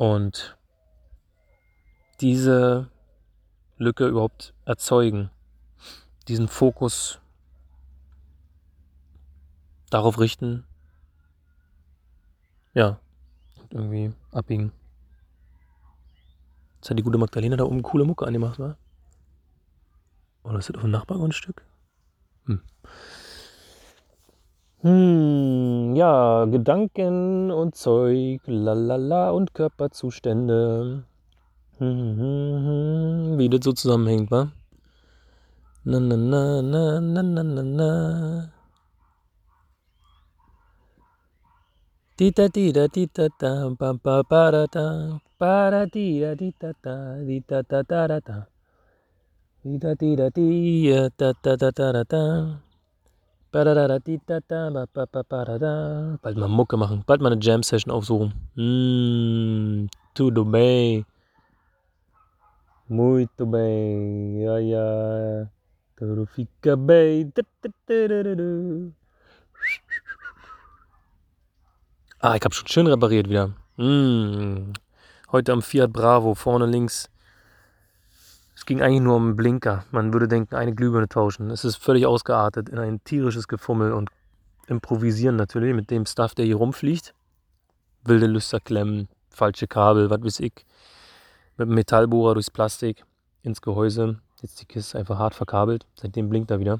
Und 0.00 0.56
diese 2.22 2.90
Lücke 3.76 4.06
überhaupt 4.06 4.54
erzeugen, 4.64 5.28
diesen 6.26 6.48
Fokus 6.48 7.20
darauf 9.90 10.18
richten, 10.18 10.64
ja, 12.72 12.98
irgendwie 13.68 14.14
abbiegen. 14.32 14.72
Jetzt 16.76 16.88
hat 16.88 16.98
die 16.98 17.02
gute 17.02 17.18
Magdalena 17.18 17.58
da 17.58 17.64
oben 17.64 17.82
coole 17.82 18.06
Mucke 18.06 18.26
angemacht, 18.26 18.58
wa? 18.58 18.78
Oder 20.44 20.60
ist 20.60 20.70
das 20.70 20.76
auf 20.76 20.82
dem 20.82 20.92
Nachbargrundstück? 20.92 21.62
Hm. 22.46 22.62
Hm, 24.82 25.94
ja, 25.94 26.46
Gedanken 26.46 27.50
und 27.50 27.74
Zeug, 27.74 28.40
lalala 28.46 29.30
und 29.30 29.52
Körperzustände. 29.52 31.04
Hm, 31.76 31.86
hm, 31.86 32.16
hm, 32.16 32.66
hm, 32.66 33.38
wie 33.38 33.50
das 33.50 33.60
so 33.62 33.72
zusammenhängt, 33.72 34.30
wa? 34.30 34.52
Na, 35.84 36.00
na, 36.00 36.16
na, 36.16 36.62
na, 36.62 37.00
na, 37.00 37.22
na, 37.22 37.42
na, 37.42 37.62
na. 37.62 38.52
Dita 42.16 42.48
dita 42.48 42.88
dita 42.88 43.28
da 43.38 43.68
ba 43.78 43.92
ba 43.92 44.22
ba 44.24 44.50
da 44.50 44.64
da 44.66 45.20
ba 45.38 45.70
da 45.70 45.84
di 45.84 46.20
da 46.20 46.34
dita 46.34 46.72
da 46.84 47.16
di 47.20 47.40
da 47.48 47.60
da 47.62 47.82
da 47.82 48.20
da 48.20 48.46
Dita 49.64 49.92
dita 49.96 50.28
di 50.28 50.88
da 50.88 51.32
da 51.32 51.32
da 51.56 51.70
da 51.72 51.92
da 51.92 52.04
da 52.04 52.69
Bald 56.22 56.36
mal 56.36 56.48
Mucke 56.48 56.76
machen, 56.76 57.02
bald 57.04 57.20
mal 57.20 57.32
eine 57.32 57.40
Jam-Session 57.42 57.92
aufsuchen. 57.92 58.32
Mmm, 58.54 59.88
tudo 60.14 60.44
bem. 60.44 61.04
Muito 62.86 63.46
bem. 63.46 64.40
Ja, 64.40 64.58
ja. 64.58 65.50
Tudo 65.96 66.26
fica 66.26 66.76
bem. 66.76 67.32
Ah, 72.20 72.36
ich 72.36 72.42
habe 72.44 72.54
schon 72.54 72.68
schön 72.68 72.86
repariert 72.86 73.28
wieder. 73.28 73.50
Mm. 73.76 74.72
Heute 75.32 75.52
am 75.52 75.62
Fiat 75.62 75.92
Bravo, 75.92 76.34
vorne 76.34 76.66
links. 76.66 77.08
Ging 78.70 78.82
eigentlich 78.82 79.00
nur 79.00 79.16
um 79.16 79.24
einen 79.24 79.36
Blinker. 79.36 79.84
Man 79.90 80.12
würde 80.12 80.28
denken, 80.28 80.54
eine 80.54 80.72
Glühbirne 80.72 81.08
tauschen. 81.08 81.50
Es 81.50 81.64
ist 81.64 81.74
völlig 81.74 82.06
ausgeartet 82.06 82.68
in 82.68 82.78
ein 82.78 83.02
tierisches 83.02 83.48
Gefummel 83.48 83.92
und 83.92 84.10
improvisieren 84.68 85.34
natürlich 85.34 85.74
mit 85.74 85.90
dem 85.90 86.06
Stuff, 86.06 86.36
der 86.36 86.44
hier 86.44 86.54
rumfliegt. 86.54 87.12
Wilde 88.04 88.28
Lüster 88.28 88.60
klemmen, 88.60 89.08
falsche 89.28 89.66
Kabel, 89.66 90.08
was 90.08 90.22
weiß 90.22 90.38
ich. 90.38 90.64
Mit 91.56 91.66
einem 91.66 91.74
Metallbohrer 91.74 92.34
durchs 92.34 92.52
Plastik 92.52 93.04
ins 93.42 93.60
Gehäuse. 93.60 94.20
Jetzt 94.40 94.60
die 94.60 94.66
Kiste 94.66 95.00
einfach 95.00 95.18
hart 95.18 95.34
verkabelt. 95.34 95.84
Seitdem 95.96 96.28
blinkt 96.28 96.52
er 96.52 96.60
wieder. 96.60 96.78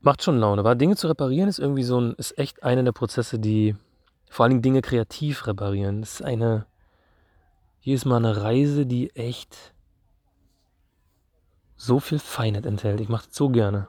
Macht 0.00 0.24
schon 0.24 0.40
Laune, 0.40 0.64
weil 0.64 0.74
Dinge 0.74 0.96
zu 0.96 1.06
reparieren 1.06 1.48
ist 1.48 1.60
irgendwie 1.60 1.84
so 1.84 2.00
ein, 2.00 2.14
ist 2.14 2.36
echt 2.36 2.64
einer 2.64 2.82
der 2.82 2.90
Prozesse, 2.90 3.38
die 3.38 3.76
vor 4.28 4.42
allen 4.42 4.50
Dingen 4.50 4.62
Dinge 4.62 4.82
kreativ 4.82 5.46
reparieren. 5.46 6.00
Das 6.00 6.14
ist 6.14 6.22
eine, 6.22 6.66
jedes 7.80 8.04
Mal 8.04 8.16
eine 8.16 8.42
Reise, 8.42 8.86
die 8.86 9.14
echt 9.16 9.74
so 11.76 11.98
viel 11.98 12.18
Feinheit 12.18 12.66
enthält. 12.66 13.00
Ich 13.00 13.08
mache 13.08 13.26
das 13.26 13.36
so 13.36 13.48
gerne. 13.48 13.88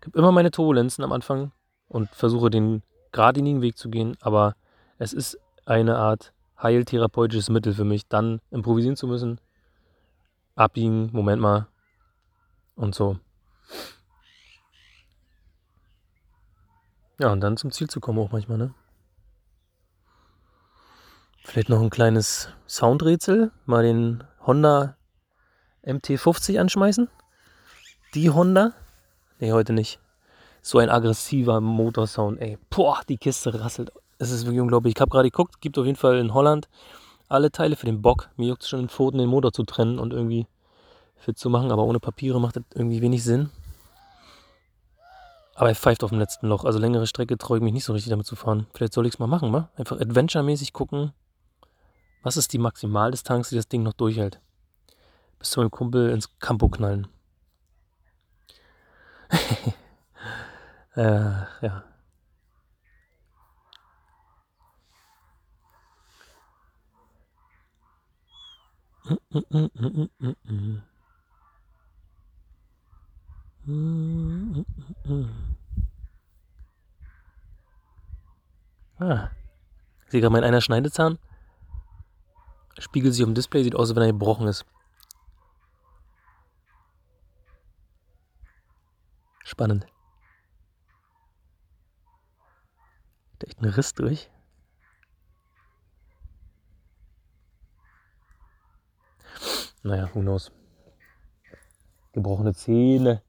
Ich 0.00 0.06
habe 0.06 0.18
immer 0.18 0.32
meine 0.32 0.50
Turbulenzen 0.50 1.04
am 1.04 1.12
Anfang 1.12 1.52
und 1.88 2.08
versuche 2.10 2.48
den 2.48 2.82
geradlinigen 3.12 3.60
Weg 3.60 3.76
zu 3.76 3.90
gehen, 3.90 4.16
aber 4.20 4.56
es 4.98 5.12
ist 5.12 5.38
eine 5.66 5.98
Art 5.98 6.32
heiltherapeutisches 6.62 7.50
Mittel 7.50 7.74
für 7.74 7.84
mich, 7.84 8.06
dann 8.08 8.40
improvisieren 8.50 8.96
zu 8.96 9.06
müssen, 9.06 9.40
abbiegen, 10.54 11.10
Moment 11.12 11.42
mal 11.42 11.66
und 12.76 12.94
so. 12.94 13.18
Ja, 17.18 17.32
und 17.32 17.40
dann 17.40 17.58
zum 17.58 17.70
Ziel 17.70 17.88
zu 17.88 18.00
kommen 18.00 18.18
auch 18.18 18.32
manchmal, 18.32 18.56
ne? 18.56 18.74
Vielleicht 21.42 21.68
noch 21.68 21.80
ein 21.80 21.90
kleines 21.90 22.48
Soundrätsel, 22.66 23.50
mal 23.66 23.82
den 23.82 24.22
Honda 24.46 24.96
MT50 25.84 26.60
anschmeißen. 26.60 27.08
Die 28.14 28.30
Honda? 28.30 28.72
Ne, 29.38 29.52
heute 29.52 29.72
nicht. 29.72 29.98
So 30.62 30.78
ein 30.78 30.90
aggressiver 30.90 31.60
Motorsound, 31.60 32.40
ey. 32.40 32.58
Boah, 32.68 33.00
die 33.08 33.16
Kiste 33.16 33.58
rasselt. 33.58 33.90
Es 34.18 34.30
ist 34.30 34.44
wirklich 34.44 34.60
unglaublich. 34.60 34.94
Ich 34.94 35.00
habe 35.00 35.10
gerade 35.10 35.30
geguckt, 35.30 35.60
gibt 35.60 35.78
auf 35.78 35.86
jeden 35.86 35.96
Fall 35.96 36.18
in 36.18 36.34
Holland 36.34 36.68
alle 37.28 37.50
Teile 37.50 37.76
für 37.76 37.86
den 37.86 38.02
Bock. 38.02 38.28
Mir 38.36 38.48
juckt 38.48 38.62
es 38.62 38.68
schon 38.68 38.80
in 38.80 38.88
Pfoten, 38.88 39.18
den 39.18 39.28
Motor 39.28 39.52
zu 39.52 39.64
trennen 39.64 39.98
und 39.98 40.12
irgendwie 40.12 40.46
fit 41.16 41.38
zu 41.38 41.48
machen, 41.48 41.70
aber 41.70 41.84
ohne 41.84 42.00
Papiere 42.00 42.40
macht 42.40 42.56
das 42.56 42.64
irgendwie 42.74 43.00
wenig 43.00 43.24
Sinn. 43.24 43.50
Aber 45.54 45.68
er 45.68 45.74
pfeift 45.74 46.02
auf 46.02 46.10
dem 46.10 46.18
letzten 46.18 46.48
Loch. 46.48 46.64
Also 46.64 46.78
längere 46.78 47.06
Strecke 47.06 47.38
traue 47.38 47.58
ich 47.58 47.62
mich 47.62 47.72
nicht 47.72 47.84
so 47.84 47.92
richtig 47.92 48.10
damit 48.10 48.26
zu 48.26 48.34
fahren. 48.34 48.66
Vielleicht 48.74 48.92
soll 48.92 49.06
ich 49.06 49.14
es 49.14 49.18
mal 49.18 49.26
machen, 49.26 49.52
wa? 49.52 49.68
Einfach 49.76 50.00
adventure-mäßig 50.00 50.72
gucken, 50.72 51.12
was 52.22 52.36
ist 52.36 52.52
die 52.52 52.58
Maximaldistanz, 52.58 53.48
die 53.48 53.56
das 53.56 53.68
Ding 53.68 53.82
noch 53.82 53.94
durchhält. 53.94 54.40
Bis 55.38 55.50
zu 55.50 55.60
meinem 55.60 55.70
Kumpel 55.70 56.10
ins 56.10 56.38
Campo 56.38 56.68
knallen. 56.68 57.06
äh, 60.96 61.02
ja. 61.62 61.84
Ah. 78.98 79.30
Sehe 80.08 80.20
gerade 80.20 80.32
mein 80.32 80.44
einer 80.44 80.60
Schneidezahn. 80.60 81.18
Spiegelt 82.80 83.12
sich 83.14 83.22
auf 83.22 83.28
dem 83.28 83.34
Display, 83.34 83.62
sieht 83.62 83.76
aus, 83.76 83.90
als 83.90 83.96
wenn 83.96 84.02
er 84.02 84.12
gebrochen 84.12 84.48
ist. 84.48 84.64
Spannend. 89.44 89.86
Da 93.38 93.46
echt 93.46 93.60
ein 93.60 93.66
Riss 93.66 93.94
durch. 93.94 94.30
Naja, 99.82 100.10
who 100.14 100.20
knows. 100.20 100.50
Gebrochene 102.12 102.54
Zähne. 102.54 103.22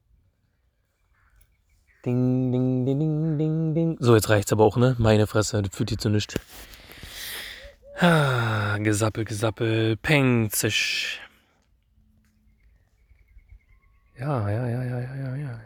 Ding, 2.05 2.51
ding, 2.51 2.85
ding, 2.85 2.99
ding, 2.99 3.37
ding, 3.37 3.75
ding. 3.75 3.97
So, 3.99 4.15
jetzt 4.15 4.29
reicht's 4.29 4.51
aber 4.51 4.63
auch, 4.63 4.77
ne? 4.77 4.95
Meine 4.97 5.27
Fresse, 5.27 5.61
das 5.61 5.75
führt 5.75 5.89
hier 5.89 5.97
zu 5.97 6.09
nichts. 6.09 6.35
Ah, 8.01 8.79
gesappel, 8.83 9.25
gesappel, 9.25 9.95
peng, 9.95 10.49
zisch. 10.49 11.21
Ja, 14.17 14.49
ja, 14.49 14.67
ja, 14.67 14.83
ja, 14.83 14.99
ja, 14.99 15.15
ja, 15.15 15.35
ja. 15.35 15.61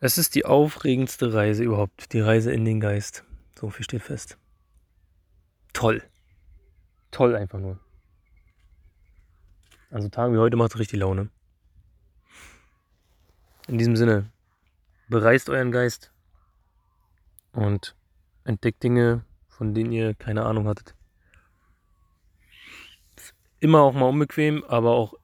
Es 0.00 0.18
ist 0.18 0.34
die 0.34 0.44
aufregendste 0.44 1.32
Reise 1.32 1.62
überhaupt. 1.62 2.12
Die 2.12 2.18
Reise 2.18 2.52
in 2.52 2.64
den 2.64 2.80
Geist. 2.80 3.22
So 3.54 3.70
viel 3.70 3.84
steht 3.84 4.02
fest. 4.02 4.36
Toll. 5.72 6.02
Toll 7.12 7.36
einfach 7.36 7.60
nur. 7.60 7.78
Also 9.90 10.08
Tagen 10.08 10.34
wie 10.34 10.38
heute 10.38 10.56
macht 10.56 10.72
es 10.72 10.80
richtig 10.80 10.98
Laune. 10.98 11.30
In 13.68 13.78
diesem 13.78 13.94
Sinne, 13.94 14.32
bereist 15.08 15.48
euren 15.48 15.70
Geist 15.70 16.12
und 17.52 17.94
entdeckt 18.42 18.82
Dinge, 18.82 19.24
von 19.58 19.74
denen 19.74 19.90
ihr 19.90 20.14
keine 20.14 20.46
Ahnung 20.46 20.68
hattet. 20.68 20.94
Immer 23.58 23.82
auch 23.82 23.92
mal 23.92 24.06
unbequem, 24.06 24.62
aber 24.64 24.92
auch 24.92 25.14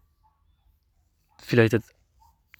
vielleicht 1.38 1.72
jetzt 1.72 1.94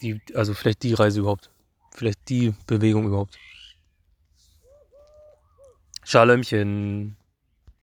die, 0.01 0.23
also 0.35 0.55
vielleicht 0.55 0.85
die 0.85 0.95
Reise 0.95 1.21
überhaupt. 1.21 1.51
Vielleicht 1.91 2.29
die 2.29 2.55
Bewegung 2.69 3.09
überhaupt. 3.09 3.37
Schalömchen. 6.05 7.17